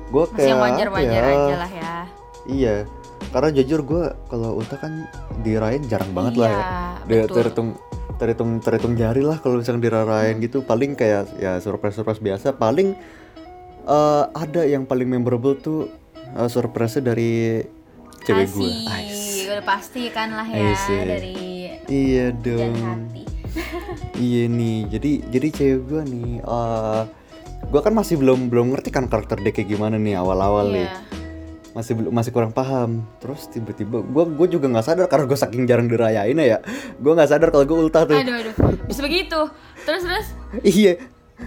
Gue 0.10 0.24
Masih 0.26 0.34
kayak 0.34 0.48
yang 0.48 0.58
apa 0.58 0.68
wajar-wajar 0.68 1.22
ya, 1.22 1.30
aja 1.30 1.56
lah 1.56 1.72
ya. 1.72 1.94
Iya. 2.46 2.76
Karena 3.30 3.50
jujur 3.54 3.80
gue 3.84 4.04
kalau 4.26 4.58
Ulta 4.58 4.76
kan 4.76 5.06
dirayain 5.40 5.86
jarang 5.86 6.10
banget 6.10 6.34
lah 6.36 6.50
ya. 6.50 6.58
Iya, 6.58 6.70
Dia 7.06 7.22
terhitung 7.30 7.70
terhitung 8.18 8.50
terhitung 8.60 8.94
jari 8.94 9.22
lah 9.22 9.38
kalau 9.38 9.62
misalnya 9.62 9.86
dirayain 9.86 10.36
Hmm. 10.36 10.44
gitu 10.44 10.60
paling 10.60 10.92
kayak 10.92 11.30
ya 11.38 11.56
surprise 11.58 11.94
surprise 11.94 12.20
biasa 12.20 12.52
paling 12.52 12.98
eh, 13.86 14.24
ada 14.28 14.62
yang 14.64 14.84
paling 14.84 15.06
memorable 15.06 15.54
tuh 15.54 15.88
eh, 16.18 16.50
surprise 16.50 17.00
dari 17.00 17.64
cewek 18.22 18.48
gue. 18.52 18.72
Udah 19.50 19.66
pasti 19.66 20.08
kan 20.10 20.30
lah 20.32 20.46
ya 20.46 20.72
dari 21.04 21.36
Iya 21.90 22.26
dong. 22.34 22.76
hati. 22.78 23.24
Iya 24.20 24.46
nih. 24.46 24.80
Jadi 24.92 25.12
jadi 25.32 25.48
cewek 25.50 25.82
gue 25.88 26.02
nih 26.06 26.32
eh 26.40 27.04
gue 27.60 27.82
kan 27.84 27.92
masih 27.92 28.16
belum 28.16 28.48
belum 28.48 28.72
ngerti 28.72 28.90
kan 28.90 29.06
karakter 29.08 29.40
dia 29.40 29.52
kayak 29.52 29.70
gimana 29.70 29.96
nih 29.98 30.16
awal-awal 30.16 30.70
nih. 30.70 30.86
Iya. 30.86 30.98
Masih 31.74 31.94
belum 31.98 32.12
masih 32.12 32.32
kurang 32.32 32.52
paham. 32.52 33.04
Terus 33.18 33.48
tiba-tiba 33.48 34.04
gue 34.04 34.24
gue 34.30 34.48
juga 34.52 34.70
nggak 34.70 34.86
sadar 34.86 35.06
karena 35.08 35.26
gue 35.26 35.40
saking 35.40 35.64
jarang 35.66 35.88
dirayain 35.88 36.36
ya. 36.36 36.60
Gue 37.00 37.16
nggak 37.16 37.30
sadar 37.32 37.50
kalau 37.50 37.66
gue 37.66 37.78
ulta 37.80 38.06
tuh. 38.06 38.16
Aduh 38.20 38.36
aduh, 38.38 38.54
bisa 38.86 39.02
begitu. 39.02 39.40
Terus 39.88 40.02
terus. 40.06 40.28
iya. 40.78 40.94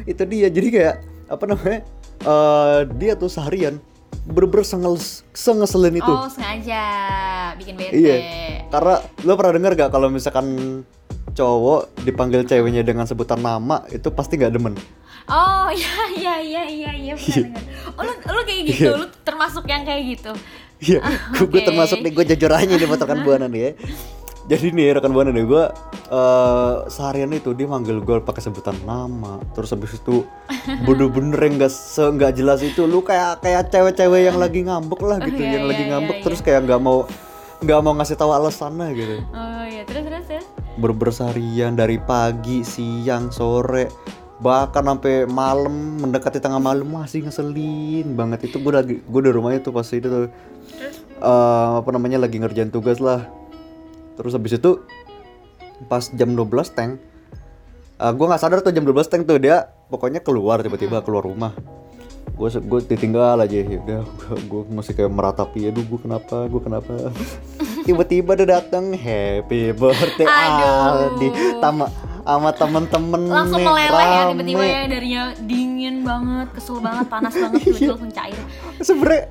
Itu 0.09 0.25
dia. 0.25 0.49
Jadi 0.49 0.69
kayak 0.73 0.97
apa 1.29 1.45
namanya? 1.47 1.81
eh 2.23 2.81
dia 3.03 3.19
tuh 3.19 3.27
seharian 3.27 3.83
bener-bener 4.23 4.63
sengel 4.63 4.95
sengeselin 5.33 5.99
itu. 5.99 6.07
Oh 6.07 6.27
sengaja 6.27 6.83
bikin 7.57 7.75
bete. 7.75 7.93
Iya. 7.93 8.17
Karena 8.69 8.95
lo 9.23 9.33
pernah 9.35 9.53
dengar 9.53 9.73
gak 9.75 9.91
kalau 9.91 10.07
misalkan 10.07 10.47
cowok 11.33 12.05
dipanggil 12.05 12.45
ceweknya 12.45 12.83
dengan 12.83 13.05
sebutan 13.05 13.41
nama 13.41 13.83
itu 13.89 14.09
pasti 14.09 14.37
nggak 14.37 14.53
demen. 14.53 14.75
Oh 15.25 15.71
iya 15.71 15.95
iya 16.13 16.35
iya 16.39 16.63
iya 16.67 16.91
iya 16.93 17.15
pernah 17.15 17.47
dengar. 17.47 17.63
Oh 17.95 18.03
lu 18.03 18.13
lu 18.13 18.41
kayak 18.43 18.63
gitu, 18.69 18.83
Iya. 18.85 18.91
lu 18.97 19.07
termasuk 19.23 19.65
yang 19.65 19.83
kayak 19.83 20.03
gitu. 20.19 20.33
Iya, 20.83 20.99
gue 21.39 21.47
oke. 21.63 21.63
termasuk 21.63 22.03
nih 22.03 22.11
gue 22.11 22.25
jujur 22.35 22.51
aja 22.51 22.67
nih 22.69 22.87
buat 22.87 22.99
rekan 22.99 23.23
buana 23.23 23.47
nih 23.47 23.61
ya. 23.63 23.71
Jadi 24.43 24.75
nih 24.75 24.99
rekan 24.99 25.15
buana 25.15 25.31
nih 25.31 25.47
gue 25.47 25.65
eh 26.13 26.75
seharian 26.91 27.31
itu 27.31 27.55
dia 27.55 27.71
manggil 27.71 28.03
gue 28.03 28.19
pakai 28.21 28.43
sebutan 28.43 28.75
nama, 28.83 29.39
terus 29.55 29.71
habis 29.71 29.95
itu 29.95 30.27
bener-bener 30.87 31.39
yang 31.39 31.57
nggak 31.63 32.33
jelas 32.35 32.61
itu 32.61 32.83
lu 32.85 33.07
kayak 33.07 33.39
kayak 33.41 33.71
cewek-cewek 33.71 34.27
yang 34.27 34.37
lagi 34.37 34.67
ngambek 34.67 35.01
lah 35.01 35.23
gitu, 35.23 35.41
iya, 35.41 35.63
yang 35.63 35.67
lagi 35.71 35.83
iya, 35.87 35.91
ngambek 35.95 36.17
iya, 36.19 36.25
terus 36.27 36.41
kayak 36.43 36.67
nggak 36.67 36.81
mau 36.83 37.07
nggak 37.63 37.81
mau 37.87 37.95
ngasih 37.95 38.19
tahu 38.19 38.31
alasannya 38.35 38.89
gitu. 38.99 39.17
Oh 39.31 39.65
iya. 39.65 39.87
Terus 39.87 40.03
terus 40.11 40.25
terus. 40.27 40.47
Berber 40.75 41.15
seharian 41.15 41.79
dari 41.79 42.03
pagi, 42.03 42.67
siang, 42.67 43.31
sore 43.31 43.89
bahkan 44.43 44.83
sampai 44.83 45.23
malam 45.31 46.03
mendekati 46.03 46.43
tengah 46.43 46.59
malam 46.59 46.91
masih 46.91 47.23
ngeselin 47.23 48.19
banget. 48.19 48.51
Itu 48.51 48.59
gue 48.59 48.75
lagi 48.75 48.95
gue 48.99 49.21
di 49.23 49.31
rumahnya 49.31 49.63
tuh 49.63 49.71
pas 49.71 49.87
itu 49.87 50.11
tuh 50.11 50.27
eh, 51.23 51.71
apa 51.79 51.89
namanya 51.95 52.27
lagi 52.27 52.43
ngerjain 52.43 52.75
tugas 52.75 52.99
lah 52.99 53.42
terus 54.23 54.39
habis 54.39 54.55
itu 54.55 54.79
pas 55.91 56.07
jam 56.15 56.31
12 56.31 56.47
teng 56.79 57.03
eh, 57.99 58.13
gue 58.15 58.27
nggak 58.31 58.39
sadar 58.39 58.63
tuh 58.63 58.71
jam 58.71 58.87
12 58.87 59.11
teng 59.11 59.23
tuh 59.27 59.43
dia 59.43 59.67
pokoknya 59.91 60.23
keluar 60.23 60.63
tiba-tiba 60.63 61.03
keluar 61.03 61.27
rumah. 61.27 61.53
Gue 62.33 62.49
gue 62.49 62.81
ditinggal 62.87 63.45
aja 63.45 63.53
ya 63.61 63.77
udah 63.83 64.03
gue 64.47 64.63
masih 64.73 64.95
kayak 64.95 65.11
meratapi 65.11 65.69
aduh 65.69 65.85
gue 65.85 66.01
kenapa 66.01 66.47
gue 66.47 66.61
kenapa? 66.63 66.93
Tiba-tiba 67.87 68.39
dia 68.39 68.63
datang 68.63 68.95
happy 68.95 69.75
birthday 69.75 70.23
Aduh. 70.31 71.19
Aldi. 71.19 71.29
Sama 71.59 71.91
sama 72.25 72.51
temen-temen 72.51 73.21
Langsung 73.25 73.59
nih, 73.59 73.67
meleleh 73.67 73.89
ya 74.05 74.23
rame. 74.23 74.31
tiba-tiba 74.33 74.65
ya 74.65 74.81
darinya 74.87 75.23
dingin 75.41 75.97
banget, 76.01 76.49
kesel 76.53 76.79
banget, 76.79 77.07
panas 77.07 77.33
banget 77.33 77.59
Iya. 77.61 77.67
tiba-tiba 77.67 77.93
langsung 77.93 78.13
cair. 78.13 78.41
sebenernya 78.79 79.23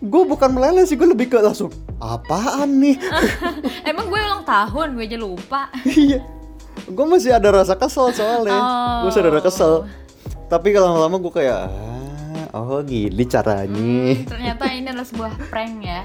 gue 0.00 0.22
bukan 0.24 0.50
meleleh 0.50 0.82
sih 0.82 0.94
gue 0.94 1.06
lebih 1.06 1.26
ke 1.26 1.38
langsung 1.38 1.70
apaan 1.96 2.70
nih 2.76 2.96
Emang 3.90 4.06
gue 4.06 4.18
ulang 4.18 4.42
tahun, 4.42 4.94
gue 4.94 5.04
aja 5.04 5.18
lupa. 5.18 5.70
iya 5.84 6.22
gue 6.82 7.06
masih 7.06 7.30
ada 7.30 7.50
rasa 7.52 7.74
kesel 7.74 8.10
soalnya 8.10 8.58
gue 8.98 9.08
masih 9.08 9.20
ada 9.20 9.30
rasa 9.32 9.44
kesel 9.44 9.72
tapi 10.46 10.70
kalau 10.70 10.90
lama-lama 10.90 11.20
gue 11.20 11.32
kayak 11.36 11.60
ah, 12.48 12.58
oh 12.58 12.80
gini 12.80 13.22
caranya 13.24 14.16
Ternyata 14.24 14.64
ini 14.68 14.88
adalah 14.88 15.04
sebuah 15.04 15.32
prank 15.46 15.76
ya. 15.80 16.02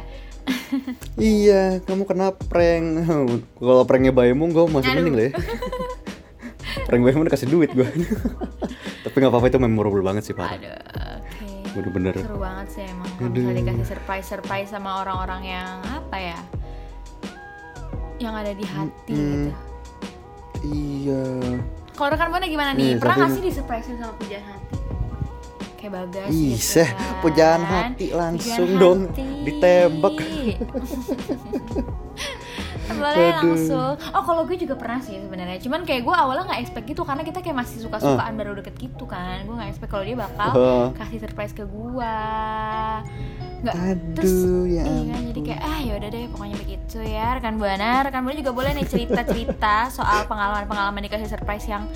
iya 1.16 1.82
kamu 1.82 2.04
kena 2.04 2.30
prank 2.32 2.86
kalau 3.58 3.82
pranknya 3.84 4.12
Bayemu 4.12 4.46
gue 4.48 4.64
masih 4.68 4.90
Aduh. 4.90 4.98
mending 5.00 5.16
lah 5.16 5.26
ya 5.26 5.34
prank 6.86 7.02
Bayemu 7.02 7.26
kasih 7.26 7.48
duit 7.48 7.70
gue 7.70 7.84
tapi 9.04 9.16
nggak 9.16 9.28
apa-apa 9.28 9.48
itu 9.48 9.58
memorable 9.58 10.00
banget 10.00 10.24
sih 10.24 10.34
parah 10.34 10.56
Aduh, 10.56 10.70
oke. 10.70 11.50
bener-bener 11.74 12.14
Seru 12.16 12.38
banget 12.38 12.68
sih 12.72 12.84
emang 12.84 13.10
kalau 13.16 13.30
misalnya 13.32 13.58
dikasih 13.60 13.86
surprise-surprise 13.90 14.70
sama 14.70 15.02
orang-orang 15.02 15.42
yang 15.46 15.72
apa 15.84 16.18
ya? 16.18 16.40
Yang 18.16 18.34
ada 18.38 18.52
di 18.54 18.66
hati 18.66 19.12
gitu. 19.12 19.52
iya 20.64 21.24
Kalau 21.92 22.10
rekan 22.10 22.28
Buana 22.30 22.46
gimana 22.46 22.72
Iya, 22.72 22.80
nih? 22.80 22.92
Pernah 22.98 23.16
nggak 23.18 23.32
sih 23.32 23.42
di 23.42 23.52
surprise 23.52 23.86
sama 23.88 24.14
pujaan 24.16 24.44
hati? 24.46 24.76
Kayak 25.76 25.92
bagas 25.96 26.30
Ih, 26.30 26.54
gitu 26.54 26.82
kan. 26.82 27.20
pujaan 27.20 27.62
hati 27.64 28.08
langsung 28.12 28.56
Pujaan 28.66 28.80
dong, 28.80 29.00
hati. 29.06 29.26
ditembak. 29.44 30.16
Boleh 32.88 33.30
Aduh. 33.32 33.56
langsung. 33.56 33.94
Oh 34.12 34.22
kalau 34.22 34.44
gue 34.44 34.56
juga 34.56 34.76
pernah 34.76 35.00
sih 35.00 35.18
sebenarnya. 35.18 35.58
Cuman 35.58 35.82
kayak 35.82 36.02
gue 36.02 36.14
awalnya 36.14 36.46
nggak 36.46 36.62
expect 36.62 36.86
gitu 36.86 37.02
karena 37.02 37.22
kita 37.22 37.40
kayak 37.40 37.58
masih 37.58 37.82
suka-sukaan 37.82 38.34
baru 38.34 38.54
deket 38.54 38.76
gitu 38.78 39.06
kan. 39.06 39.42
Gue 39.44 39.56
nggak 39.56 39.70
expect 39.70 39.90
kalau 39.90 40.04
dia 40.04 40.14
bakal 40.16 40.50
Oh. 40.54 40.86
kasih 40.94 41.20
surprise 41.20 41.52
ke 41.52 41.64
gue. 41.64 42.16
Nggak. 43.62 43.76
Terus 44.14 44.34
ya 44.68 44.84
iya 44.84 45.04
kan 45.10 45.22
jadi 45.26 45.42
kayak 45.44 45.62
ah 45.62 45.80
yaudah 45.82 46.10
deh 46.10 46.26
pokoknya 46.30 46.58
begitu 46.58 47.00
ya 47.02 47.26
rekan 47.34 47.56
buana. 47.58 48.04
Rekan 48.04 48.22
buana 48.22 48.38
juga 48.38 48.52
boleh 48.52 48.72
nih 48.74 48.86
cerita-cerita 48.86 49.76
soal 49.98 50.26
pengalaman-pengalaman 50.26 51.02
dikasih 51.02 51.26
surprise 51.28 51.66
yang 51.66 51.90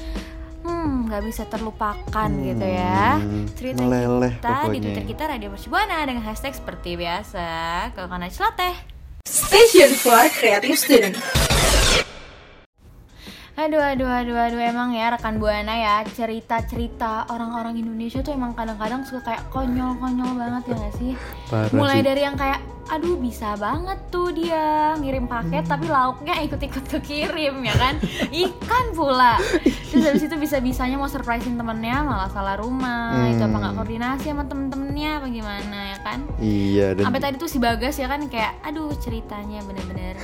hmm 0.60 1.08
nggak 1.08 1.23
bisa 1.23 1.45
terlupakan 1.45 2.30
gitu 2.36 2.65
ya. 2.65 3.17
Cerita 3.54 3.82
meleleh 3.82 4.34
kita 4.36 4.49
di 4.49 4.56
pokoknya. 4.60 4.82
Twitter 4.82 5.04
kita 5.06 5.23
Radio 5.28 5.49
Mercubuana 5.49 5.97
dengan 6.04 6.23
hashtag 6.23 6.54
seperti 6.54 6.97
biasa. 6.97 7.47
Kalau 7.93 8.08
karena 8.08 8.28
celoteh. 8.28 8.98
Station 9.29 9.93
for 9.93 10.17
Creative 10.33 10.73
Student. 10.73 11.13
Aduh, 13.53 13.77
aduh, 13.77 14.09
aduh, 14.09 14.33
aduh, 14.33 14.57
emang 14.57 14.89
ya 14.97 15.13
rekan 15.13 15.37
buana 15.37 15.69
ya 15.77 16.01
cerita-cerita 16.07 17.29
orang-orang 17.29 17.77
Indonesia 17.77 18.25
tuh 18.25 18.33
emang 18.33 18.57
kadang-kadang 18.57 19.05
suka 19.05 19.29
kayak 19.29 19.43
konyol-konyol 19.53 20.33
banget 20.33 20.73
ya 20.73 20.75
gak 20.81 20.95
sih? 20.97 21.11
Parah 21.45 21.69
Mulai 21.69 22.01
sih. 22.01 22.05
dari 22.09 22.21
yang 22.25 22.33
kayak, 22.33 22.57
aduh 22.89 23.15
bisa 23.15 23.54
banget 23.56 24.02
tuh 24.08 24.30
dia 24.30 24.65
ngirim 24.95 25.25
paket 25.25 25.62
Hmm. 25.62 25.71
tapi 25.71 25.86
lauknya 25.88 26.34
ikut-ikut 26.41 26.86
kekirim 26.89 27.62
ya 27.62 27.75
kan? 27.75 27.95
Ikan 28.28 28.86
pula. 28.91 29.38
Terus 29.62 30.04
habis 30.04 30.23
itu 30.23 30.36
bisa-bisanya 30.36 30.95
mau 30.95 31.06
surprisein 31.06 31.54
temennya 31.54 32.02
malah 32.02 32.28
salah 32.28 32.56
rumah. 32.56 33.13
Itu 33.28 33.41
apa 33.41 33.56
nggak 33.56 33.69
Hmm. 33.69 33.80
koordinasi 33.80 34.25
sama 34.28 34.43
temen-temennya 34.43 35.12
apa 35.15 35.28
gimana 35.28 35.78
ya 35.88 35.97
kan? 35.99 36.19
Iya 36.38 36.88
dan 36.93 37.04
Sampai 37.06 37.21
tadi 37.21 37.36
tuh 37.38 37.47
si 37.47 37.58
Bagas 37.58 37.95
ya 37.95 38.08
kan 38.08 38.25
kayak, 38.25 38.58
aduh 38.62 38.89
ceritanya 38.95 39.62
bener-bener 39.62 40.15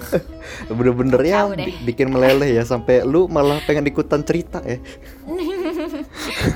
bener-bener 0.70 1.20
ya 1.22 1.44
bi- 1.46 1.76
bikin 1.84 2.08
meleleh 2.08 2.50
ya 2.50 2.64
sampai 2.64 3.02
lu 3.02 3.26
malah 3.26 3.60
pengen 3.60 3.84
ikutan 3.84 4.22
cerita 4.22 4.60
ya. 4.62 4.80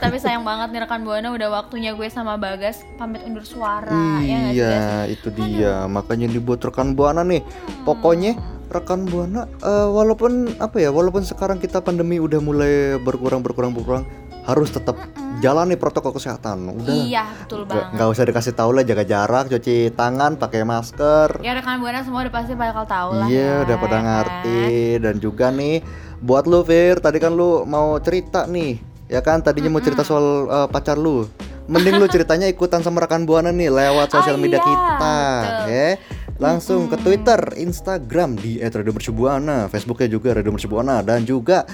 Tapi 0.00 0.16
sayang 0.18 0.44
banget 0.44 0.68
nih 0.74 0.80
rekan 0.85 1.02
Buana 1.02 1.28
udah 1.30 1.48
waktunya 1.50 1.94
gue 1.94 2.09
sama 2.09 2.37
Bagas 2.37 2.83
pamit 2.96 3.22
undur 3.24 3.44
suara 3.44 4.20
ya 4.20 4.38
sih, 4.50 4.59
iya, 4.59 4.78
itu 5.09 5.28
dia. 5.33 5.87
Makanya 5.87 6.28
dibuat 6.28 6.62
rekan 6.64 6.92
buana 6.92 7.22
nih. 7.22 7.40
Pokoknya 7.83 8.37
rekan 8.68 9.07
buana 9.07 9.46
eh, 9.61 9.88
walaupun 9.88 10.59
apa 10.59 10.76
ya, 10.80 10.90
walaupun 10.90 11.22
sekarang 11.22 11.61
kita 11.61 11.80
pandemi 11.80 12.18
udah 12.18 12.40
mulai 12.40 12.96
berkurang 13.00 13.44
berkurang 13.44 13.72
berkurang, 13.76 14.04
harus 14.44 14.68
tetap 14.72 14.96
jalani 15.40 15.76
protokol 15.76 16.12
kesehatan. 16.16 16.68
Udah. 16.72 16.94
Iya 16.94 17.24
betul 17.44 17.64
banget. 17.68 17.96
nggak 17.96 18.09
usah 18.12 18.24
dikasih 18.28 18.54
tahu 18.57 18.70
lah 18.76 18.85
jaga 18.85 19.04
jarak, 19.04 19.44
cuci 19.48 19.92
tangan, 19.96 20.37
pakai 20.37 20.64
masker. 20.64 21.40
Ya 21.40 21.57
rekan 21.57 21.80
Buana 21.80 22.04
semua 22.04 22.24
udah 22.24 22.35
pasti 22.35 22.52
bakal 22.57 22.85
tahu 22.85 23.11
lah 23.20 23.26
Iya, 23.28 23.40
ya, 23.40 23.64
udah 23.68 23.76
pada 23.80 23.98
kan? 23.98 24.04
ngerti 24.04 24.64
dan 25.00 25.14
juga 25.20 25.46
nih 25.52 25.80
buat 26.24 26.48
lu 26.48 26.64
Fir, 26.64 27.04
tadi 27.04 27.20
kan 27.20 27.37
lu 27.37 27.68
mau 27.68 27.96
cerita 28.00 28.48
nih. 28.48 28.93
Ya 29.08 29.20
kan 29.20 29.44
tadinya 29.44 29.68
mau 29.68 29.84
cerita 29.84 30.00
soal 30.00 30.48
uh, 30.48 30.68
pacar 30.68 30.96
lu. 30.96 31.28
Mending 31.64 31.96
lu 31.96 32.04
ceritanya 32.12 32.44
ikutan 32.44 32.84
sama 32.84 33.04
rekan 33.04 33.24
Buana 33.24 33.48
nih 33.48 33.72
lewat 33.72 34.12
sosial 34.12 34.36
Oh 34.36 34.40
media 34.40 34.60
iya, 34.60 34.68
kita, 34.68 35.16
betul. 35.16 35.68
ya. 35.72 35.88
Langsung 36.36 36.80
ke 36.92 36.96
Twitter, 37.00 37.40
Instagram 37.56 38.36
di 38.36 38.60
@radiomercubuana, 38.60 39.72
Facebooknya 39.72 40.08
juga 40.12 40.36
Radio 40.36 40.52
Mercubuana 40.52 41.00
dan 41.00 41.24
juga 41.24 41.64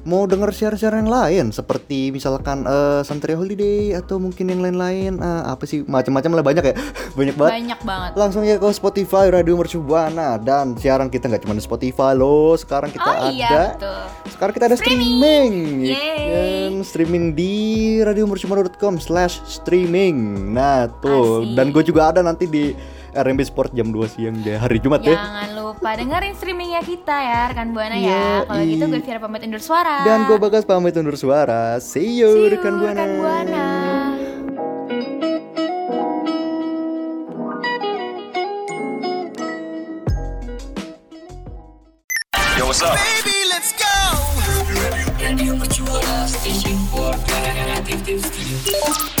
mau 0.00 0.24
denger 0.24 0.50
siaran-siaran 0.50 1.00
yang 1.00 1.10
lain 1.10 1.44
seperti 1.48 2.08
misalkan 2.08 2.62
eh, 2.62 3.00
Santria 3.02 3.34
Holiday 3.34 3.92
atau 3.94 4.16
mungkin 4.16 4.46
yang 4.46 4.60
lain-lain 4.60 5.16
eh, 5.16 5.42
apa 5.44 5.62
sih 5.62 5.82
macam-macam 5.82 6.30
lah 6.32 6.44
banyak 6.44 6.64
ya 6.64 6.74
banyak 7.18 7.34
banget 7.34 7.52
Banyak 7.54 7.80
banget. 7.82 8.10
langsung 8.14 8.42
ya 8.42 8.56
ke 8.56 8.68
Spotify 8.70 9.28
Radio 9.28 9.54
Mercu 9.54 9.78
Buana 9.78 10.36
dan 10.36 10.74
siaran 10.74 11.06
kita 11.06 11.26
nggak 11.26 11.42
cuma 11.42 11.52
di 11.52 11.60
Spotify 11.60 12.12
loh 12.12 12.54
sekarang 12.54 12.88
kita 12.88 13.04
Oh 13.04 13.14
ada 13.18 13.28
iya, 13.28 13.72
betul. 13.72 14.02
sekarang 14.30 14.52
kita 14.52 14.64
ada 14.66 14.76
streaming, 14.76 15.52
ya 15.82 15.92
Yeay. 15.92 16.26
kan? 16.28 16.72
streaming 16.82 17.24
di 17.32 17.52
radiomercubuana.com 18.00 18.96
slash 18.98 19.40
streaming 19.44 20.16
nah 20.50 20.86
tuh 20.94 21.42
Asik. 21.42 21.54
dan 21.54 21.66
gue 21.68 21.82
juga 21.82 22.02
ada 22.08 22.20
nanti 22.20 22.44
di 22.44 22.72
RMB 23.18 23.40
Sport 23.44 23.70
jam 23.72 23.88
2 23.88 23.98
siang 24.08 24.36
deh 24.38 24.54
hari 24.54 24.78
Jumat 24.78 25.02
ya 25.02 25.12
Jangan 25.12 25.48
lupa 25.54 25.90
dengerin 25.92 26.32
streamingnya 26.32 26.80
kita 26.80 27.16
ya 27.16 27.40
rekan 27.48 27.70
buana 27.70 27.94
Iya, 27.94 28.08
ya. 28.08 28.26
Kalau 28.44 28.62
gitu 28.64 28.84
i- 28.84 28.90
gue 28.90 29.00
Vira 29.00 29.18
pamit 29.18 29.40
undur 29.42 29.60
suara. 29.60 29.96
dan 30.02 30.24
gue 30.24 30.36
bagas 30.36 30.62
pamit 30.62 30.94
undur 30.94 31.14
suara 31.14 31.62
see 31.78 32.16
you, 32.16 32.28
See 32.28 32.40
you, 32.40 32.50
rekan 32.50 32.74
buana, 32.76 32.94
rekan 32.96 33.10
buana. 33.16 33.66
Yo, 42.56 42.66
what's 42.66 42.82
up? 42.82 42.96
Radio 45.20 45.54
Station 46.26 46.76
for 46.90 47.12
Creative 47.26 48.24
Studio. 48.24 49.17